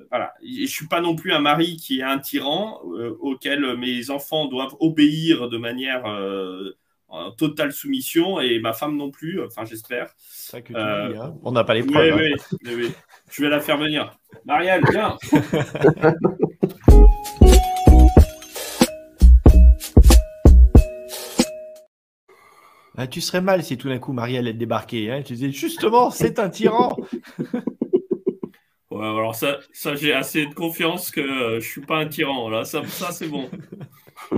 voilà. 0.09 0.33
Je 0.41 0.65
suis 0.65 0.87
pas 0.87 1.01
non 1.01 1.15
plus 1.15 1.33
un 1.33 1.39
mari 1.39 1.75
qui 1.75 1.99
est 1.99 2.03
un 2.03 2.19
tyran 2.19 2.79
auquel 3.19 3.75
mes 3.77 4.09
enfants 4.09 4.45
doivent 4.45 4.75
obéir 4.79 5.49
de 5.49 5.57
manière 5.57 6.03
en 7.11 7.31
totale 7.31 7.73
soumission 7.73 8.39
et 8.39 8.59
ma 8.59 8.73
femme 8.73 8.95
non 8.95 9.11
plus, 9.11 9.43
enfin 9.43 9.65
j'espère. 9.65 10.13
Hein. 10.53 11.33
On 11.43 11.51
n'a 11.51 11.63
pas 11.63 11.73
les 11.73 11.83
preuves. 11.83 12.15
Oui, 12.15 12.33
hein. 12.33 12.57
oui, 12.65 12.73
oui, 12.75 12.91
Je 13.29 13.41
vais 13.43 13.49
la 13.49 13.59
faire 13.59 13.77
venir. 13.77 14.17
Marielle, 14.45 14.81
viens. 14.89 15.17
Ah, 22.97 23.07
tu 23.07 23.19
serais 23.19 23.41
mal 23.41 23.63
si 23.63 23.77
tout 23.77 23.89
d'un 23.89 23.97
coup 23.97 24.13
Marielle 24.13 24.47
est 24.47 24.53
débarquée. 24.53 25.09
Hein. 25.09 25.23
Tu 25.23 25.33
disais 25.33 25.51
justement, 25.51 26.11
c'est 26.11 26.37
un 26.37 26.49
tyran. 26.49 26.95
ouais, 28.91 29.07
alors 29.07 29.33
ça, 29.33 29.57
ça 29.73 29.95
j'ai 29.95 30.13
assez 30.13 30.45
de 30.45 30.53
confiance 30.53 31.09
que 31.09 31.19
euh, 31.19 31.59
je 31.59 31.67
suis 31.67 31.81
pas 31.81 31.97
un 31.97 32.05
tyran. 32.05 32.47
Là, 32.49 32.63
ça, 32.63 32.85
ça 32.85 33.11
c'est 33.11 33.27
bon. 33.27 33.49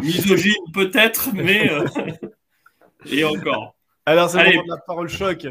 Misogyne 0.02 0.54
peut-être, 0.74 1.32
mais 1.34 1.70
euh, 1.70 1.86
et 3.12 3.24
encore. 3.24 3.76
Alors 4.06 4.30
c'est 4.30 4.44
bon, 4.44 4.64
la 4.68 4.78
parole 4.78 5.08
choc. 5.08 5.48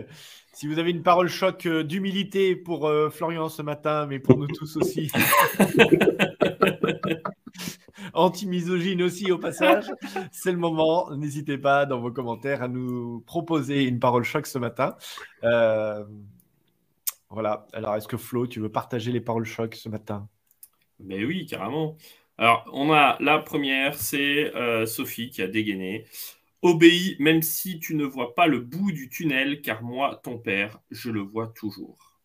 Si 0.54 0.66
vous 0.66 0.78
avez 0.78 0.90
une 0.90 1.02
parole 1.02 1.28
choc 1.28 1.64
euh, 1.64 1.82
d'humilité 1.82 2.54
pour 2.54 2.86
euh, 2.86 3.08
Florian 3.08 3.48
ce 3.48 3.62
matin, 3.62 4.04
mais 4.06 4.18
pour 4.18 4.36
nous 4.36 4.48
tous 4.48 4.76
aussi. 4.76 5.10
Anti-misogyne 8.12 9.02
aussi 9.02 9.32
au 9.32 9.38
passage, 9.38 9.86
c'est 10.30 10.52
le 10.52 10.58
moment. 10.58 11.10
N'hésitez 11.16 11.56
pas 11.56 11.86
dans 11.86 12.00
vos 12.00 12.12
commentaires 12.12 12.62
à 12.62 12.68
nous 12.68 13.22
proposer 13.26 13.84
une 13.84 13.98
parole 13.98 14.24
choc 14.24 14.46
ce 14.46 14.58
matin. 14.58 14.94
Euh, 15.42 16.04
voilà. 17.30 17.66
Alors, 17.72 17.96
est-ce 17.96 18.08
que 18.08 18.18
Flo, 18.18 18.46
tu 18.46 18.60
veux 18.60 18.70
partager 18.70 19.10
les 19.10 19.22
paroles 19.22 19.46
choc 19.46 19.74
ce 19.74 19.88
matin? 19.88 20.28
Mais 21.00 21.24
oui, 21.24 21.46
carrément. 21.46 21.96
Alors, 22.36 22.68
on 22.74 22.92
a 22.92 23.16
la 23.20 23.38
première, 23.38 23.94
c'est 23.94 24.52
Sophie 24.84 25.30
qui 25.30 25.40
a 25.40 25.48
dégainé. 25.48 26.04
Obéis 26.62 27.16
même 27.18 27.42
si 27.42 27.80
tu 27.80 27.94
ne 27.94 28.04
vois 28.04 28.34
pas 28.34 28.46
le 28.46 28.60
bout 28.60 28.92
du 28.92 29.08
tunnel, 29.08 29.60
car 29.62 29.82
moi, 29.82 30.20
ton 30.22 30.38
père, 30.38 30.80
je 30.90 31.10
le 31.10 31.20
vois 31.20 31.48
toujours. 31.48 32.20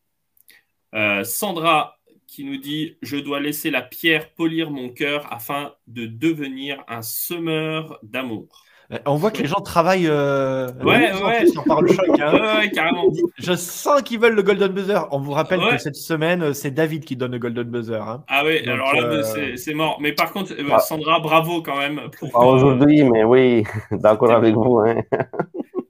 Euh, 0.94 1.24
Sandra 1.24 1.98
qui 2.28 2.44
nous 2.44 2.58
dit 2.58 2.98
Je 3.02 3.18
dois 3.18 3.40
laisser 3.40 3.72
la 3.72 3.82
pierre 3.82 4.34
polir 4.34 4.70
mon 4.70 4.90
cœur 4.90 5.32
afin 5.34 5.74
de 5.88 6.06
devenir 6.06 6.84
un 6.88 7.02
semeur 7.02 8.00
d'amour. 8.04 8.67
Euh, 8.94 8.98
on 9.06 9.16
voit 9.16 9.32
que 9.32 9.42
les 9.42 9.48
gens 9.48 9.60
travaillent 9.60 10.08
euh, 10.08 10.72
ouais, 10.82 11.12
ouais. 11.22 11.46
sur 11.48 11.64
Parole 11.66 11.92
Choc. 11.92 12.08
Hein. 12.22 12.60
ouais, 12.60 12.70
carrément. 12.72 13.12
Je 13.38 13.54
sens 13.54 14.02
qu'ils 14.02 14.20
veulent 14.20 14.36
le 14.36 14.44
Golden 14.44 14.72
Buzzer. 14.72 15.08
On 15.12 15.20
vous 15.20 15.34
rappelle 15.34 15.60
que 15.60 15.78
cette 15.78 15.98
semaine, 15.98 16.54
c'est 16.54 16.72
David 16.72 17.04
qui 17.04 17.18
donne 17.18 17.34
le 17.34 17.40
Golden 17.40 17.66
Buzzer. 17.70 18.02
Hein. 18.02 18.24
Ah 18.30 18.44
oui, 18.46 18.60
alors 18.68 18.94
là, 18.94 19.04
euh, 19.04 19.56
c'est 19.58 19.74
mort. 19.74 19.98
Mais 20.00 20.14
par 20.14 20.32
contre, 20.32 20.54
ah. 20.72 20.80
Sandra, 20.80 21.20
bravo 21.20 21.62
quand 21.62 21.78
même. 21.78 22.02
Pas 22.32 22.46
aujourd'hui, 22.46 23.04
mais 23.04 23.26
oui, 23.26 23.66
d'accord 23.92 24.32
avec 24.32 24.56
vous. 24.56 24.80
Hein. 24.80 25.02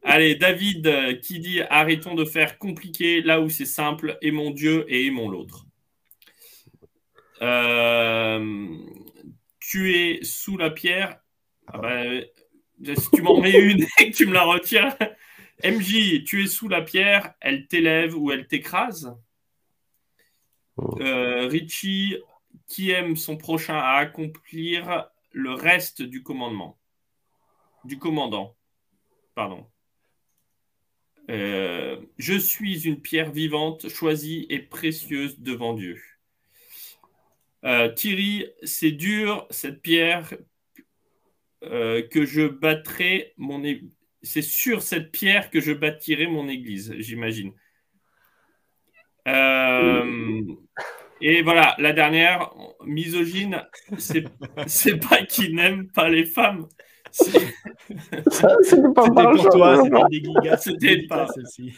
Allez, 0.03 0.35
David 0.35 1.19
qui 1.21 1.39
dit 1.39 1.61
arrêtons 1.69 2.15
de 2.15 2.25
faire 2.25 2.57
compliqué 2.57 3.21
là 3.21 3.41
où 3.41 3.49
c'est 3.49 3.65
simple. 3.65 4.17
Aimons 4.23 4.51
Dieu 4.51 4.85
et 4.87 5.05
aimons 5.05 5.29
l'autre. 5.29 5.65
tu 9.59 9.95
es 9.95 10.19
sous 10.23 10.57
la 10.57 10.71
pierre. 10.71 11.19
Ah 11.71 11.79
bah, 11.79 11.91
si 12.83 13.09
tu 13.11 13.21
m'en 13.21 13.39
mets 13.39 13.57
une 13.57 13.83
et 13.99 14.11
que 14.11 14.15
tu 14.15 14.25
me 14.25 14.33
la 14.33 14.43
retires. 14.43 14.95
MJ, 15.63 16.23
tu 16.23 16.43
es 16.43 16.47
sous 16.47 16.67
la 16.67 16.81
pierre, 16.81 17.33
elle 17.41 17.67
t'élève 17.67 18.15
ou 18.15 18.31
elle 18.31 18.47
t'écrase. 18.47 19.15
Oh. 20.77 21.01
Euh, 21.01 21.47
Richie, 21.47 22.17
qui 22.67 22.91
aime 22.91 23.15
son 23.15 23.37
prochain 23.37 23.77
à 23.77 23.95
accomplir 23.95 25.09
le 25.31 25.53
reste 25.53 26.01
du 26.01 26.21
commandement? 26.21 26.77
Du 27.83 27.97
commandant. 27.97 28.55
Pardon. 29.33 29.65
Euh, 31.29 31.99
je 32.17 32.37
suis 32.37 32.87
une 32.87 33.01
pierre 33.01 33.31
vivante, 33.31 33.89
choisie 33.89 34.45
et 34.49 34.59
précieuse 34.59 35.39
devant 35.39 35.73
Dieu. 35.73 36.01
Euh, 37.65 37.89
Thierry, 37.89 38.45
c'est 38.63 38.91
dur, 38.91 39.45
cette 39.49 39.81
pierre, 39.81 40.33
euh, 41.71 42.01
que 42.07 42.25
je 42.25 42.47
battrai 42.47 43.33
mon. 43.37 43.61
C'est 44.21 44.41
sur 44.41 44.81
cette 44.81 45.11
pierre 45.11 45.49
que 45.49 45.61
je 45.61 45.71
bâtirai 45.71 46.27
mon 46.27 46.47
église, 46.49 46.93
j'imagine. 46.99 47.53
Euh, 49.27 50.41
et 51.21 51.41
voilà, 51.41 51.75
la 51.79 51.93
dernière, 51.93 52.49
misogyne, 52.85 53.63
c'est 53.97 54.23
pas 55.09 55.23
qu'il 55.23 55.55
n'aime 55.55 55.87
pas 55.91 56.09
les 56.09 56.25
femmes. 56.25 56.67
C'était 57.11 58.91
pas 58.93 59.09
pour 59.09 59.49
toi, 59.49 59.83
c'était 59.83 60.09
des 60.09 60.23
gigas, 60.23 60.57
c'était 60.57 61.07
pas 61.07 61.27
celle-ci. 61.27 61.73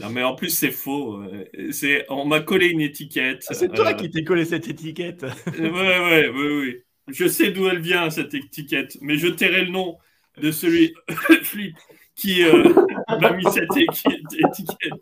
Non 0.00 0.10
mais 0.10 0.22
en 0.24 0.34
plus 0.34 0.50
c'est 0.50 0.72
faux. 0.72 1.22
C'est 1.70 2.04
on 2.08 2.24
m'a 2.24 2.40
collé 2.40 2.68
une 2.68 2.80
étiquette. 2.80 3.44
Ah, 3.48 3.54
c'est 3.54 3.68
toi 3.68 3.90
euh, 3.90 3.94
qui 3.94 4.10
t'es 4.10 4.24
collé 4.24 4.44
cette 4.44 4.68
étiquette. 4.68 5.24
ouais 5.58 5.70
ouais 5.70 6.28
ouais 6.28 6.30
oui. 6.30 6.82
Je 7.08 7.26
sais 7.26 7.50
d'où 7.50 7.68
elle 7.68 7.80
vient, 7.80 8.10
cette 8.10 8.34
étiquette, 8.34 8.98
mais 9.00 9.16
je 9.16 9.28
tairai 9.28 9.64
le 9.64 9.70
nom 9.70 9.98
de 10.40 10.50
celui 10.50 10.94
qui 12.14 12.44
euh, 12.44 12.74
m'a 13.20 13.32
mis 13.32 13.44
cette 13.44 13.76
étiquette. 13.76 14.92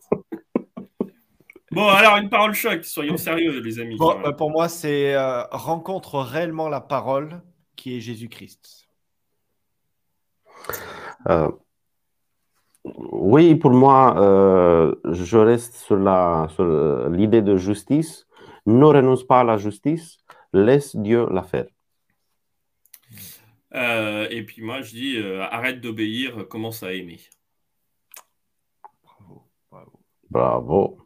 Bon, 1.73 1.89
alors 1.89 2.17
une 2.17 2.31
parole 2.31 2.55
choc, 2.55 2.85
soyons 2.85 3.17
sérieux, 3.17 3.61
les 3.61 3.81
amis. 3.81 3.99
Euh, 4.01 4.33
pour 4.33 4.51
moi, 4.51 4.69
c'est 4.69 5.15
euh, 5.15 5.43
rencontre 5.51 6.21
réellement 6.21 6.69
la 6.69 6.81
parole 6.81 7.41
qui 7.75 7.97
est 7.97 8.01
Jésus-Christ. 8.01 8.89
oui, 12.85 13.57
pour 13.57 13.73
moi, 13.73 14.15
je 15.05 15.37
reste 15.37 15.75
sur 15.77 15.97
l'idée 17.11 17.43
de 17.43 17.57
justice. 17.57 18.27
Ne 18.65 18.85
renonce 18.85 19.25
pas 19.25 19.41
à 19.41 19.45
la 19.45 19.57
justice, 19.59 20.19
laisse 20.53 20.97
Dieu 20.97 21.27
la 21.31 21.43
faire. 21.43 21.67
Euh, 23.77 24.27
et 24.31 24.43
puis 24.43 24.63
moi, 24.63 24.81
je 24.81 24.91
dis, 24.91 25.17
euh, 25.19 25.43
arrête 25.43 25.81
d'obéir, 25.81 26.49
commence 26.49 26.83
à 26.83 26.93
aimer. 26.95 27.21
Bravo, 29.03 29.43
bravo. 29.71 30.01
Bravo. 30.31 30.99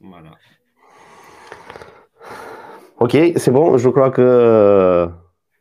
Voilà. 0.00 0.32
Ok, 2.98 3.16
c'est 3.36 3.52
bon. 3.52 3.78
Je 3.78 3.88
crois 3.88 4.10
que 4.10 4.20
euh, 4.20 5.06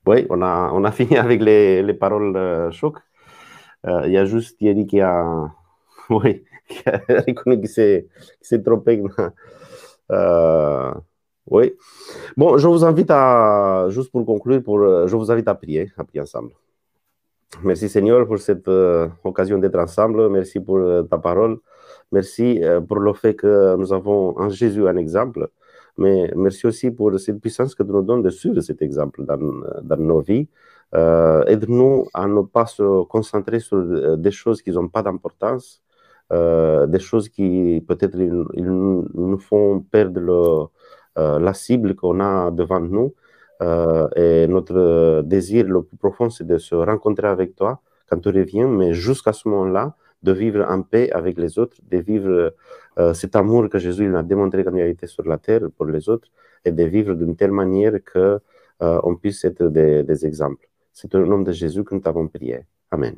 oui, 0.07 0.25
on 0.31 0.41
a, 0.41 0.71
on 0.73 0.83
a 0.83 0.91
fini 0.99 1.17
avec 1.17 1.41
les, 1.41 1.83
les 1.83 1.93
paroles 1.93 2.71
choc. 2.71 2.97
Il 3.85 4.11
y 4.11 4.17
a 4.17 4.25
juste 4.25 4.57
Thierry 4.57 4.85
qui 4.87 4.99
a, 4.99 5.23
oui, 6.09 6.43
qui 6.67 6.89
a 6.89 6.99
reconnu 7.27 7.61
qu'il 7.61 7.69
s'est 7.69 8.63
trompé. 8.63 9.03
Oui. 11.49 11.73
Bon, 12.35 12.57
je 12.57 12.67
vous 12.67 12.83
invite 12.83 13.09
à, 13.09 13.87
juste 13.89 14.11
pour 14.11 14.25
conclure, 14.25 14.61
pour, 14.61 14.79
je 15.07 15.15
vous 15.15 15.31
invite 15.31 15.47
à 15.47 15.55
prier, 15.55 15.91
à 15.97 16.03
prier 16.03 16.21
ensemble. 16.21 16.51
Merci 17.63 17.87
Seigneur 17.87 18.27
pour 18.27 18.39
cette 18.39 18.67
euh, 18.67 19.07
occasion 19.23 19.57
d'être 19.57 19.79
ensemble. 19.79 20.29
Merci 20.29 20.59
pour 20.59 20.77
euh, 20.77 21.03
ta 21.03 21.17
parole. 21.17 21.57
Merci 22.11 22.61
euh, 22.63 22.81
pour 22.81 22.99
le 22.99 23.13
fait 23.13 23.35
que 23.35 23.75
nous 23.77 23.93
avons 23.93 24.37
en 24.37 24.49
Jésus 24.49 24.87
un 24.87 24.97
exemple. 24.97 25.49
Mais 25.97 26.31
merci 26.35 26.67
aussi 26.67 26.91
pour 26.91 27.17
cette 27.19 27.39
puissance 27.39 27.73
que 27.73 27.83
tu 27.83 27.89
nous 27.89 28.03
donnes 28.03 28.21
de 28.21 28.29
suivre 28.29 28.59
cet 28.61 28.81
exemple 28.81 29.23
dans, 29.25 29.39
dans 29.81 29.97
nos 29.97 30.21
vies. 30.21 30.47
Aide-nous 30.93 32.07
à 32.13 32.27
ne 32.27 32.41
pas 32.41 32.65
se 32.65 33.03
concentrer 33.05 33.59
sur 33.59 34.17
des 34.17 34.31
choses 34.31 34.61
qui 34.61 34.71
n'ont 34.71 34.87
pas 34.89 35.01
d'importance, 35.01 35.81
des 36.31 36.99
choses 36.99 37.29
qui 37.29 37.83
peut-être 37.87 38.15
nous 38.15 39.39
font 39.39 39.79
perdre 39.79 40.19
le, 40.19 40.33
euh, 40.33 40.67
la 41.17 41.53
cible 41.53 41.95
qu'on 41.95 42.19
a 42.19 42.51
devant 42.51 42.79
nous. 42.79 43.13
Euh, 43.61 44.07
et 44.15 44.47
notre 44.47 45.21
désir 45.23 45.65
le 45.65 45.81
plus 45.83 45.97
profond, 45.97 46.29
c'est 46.29 46.45
de 46.45 46.57
se 46.57 46.75
rencontrer 46.75 47.27
avec 47.27 47.55
toi 47.55 47.81
quand 48.07 48.19
tu 48.19 48.29
reviens, 48.29 48.67
mais 48.67 48.93
jusqu'à 48.93 49.33
ce 49.33 49.47
moment-là, 49.49 49.95
de 50.23 50.31
vivre 50.31 50.65
en 50.67 50.81
paix 50.81 51.11
avec 51.11 51.37
les 51.37 51.59
autres, 51.59 51.77
de 51.89 51.97
vivre 51.97 52.53
euh, 52.99 53.13
cet 53.13 53.35
amour 53.35 53.69
que 53.69 53.77
Jésus 53.79 54.05
il 54.05 54.15
a 54.15 54.23
démontré 54.23 54.63
quand 54.63 54.75
il 54.75 54.81
a 54.81 54.87
été 54.87 55.07
sur 55.07 55.23
la 55.25 55.37
terre 55.37 55.61
pour 55.75 55.85
les 55.85 56.09
autres, 56.09 56.29
et 56.65 56.71
de 56.71 56.83
vivre 56.83 57.13
d'une 57.13 57.35
telle 57.35 57.51
manière 57.51 57.93
que 58.03 58.39
on 58.79 59.15
puisse 59.15 59.43
être 59.43 59.63
des, 59.69 60.03
des 60.03 60.25
exemples. 60.27 60.69
C'est 60.93 61.13
au 61.15 61.25
nom 61.25 61.39
de 61.39 61.51
Jésus 61.51 61.83
que 61.83 61.95
nous 61.95 62.01
t'avons 62.01 62.27
prié. 62.27 62.59
Amen. 62.91 63.15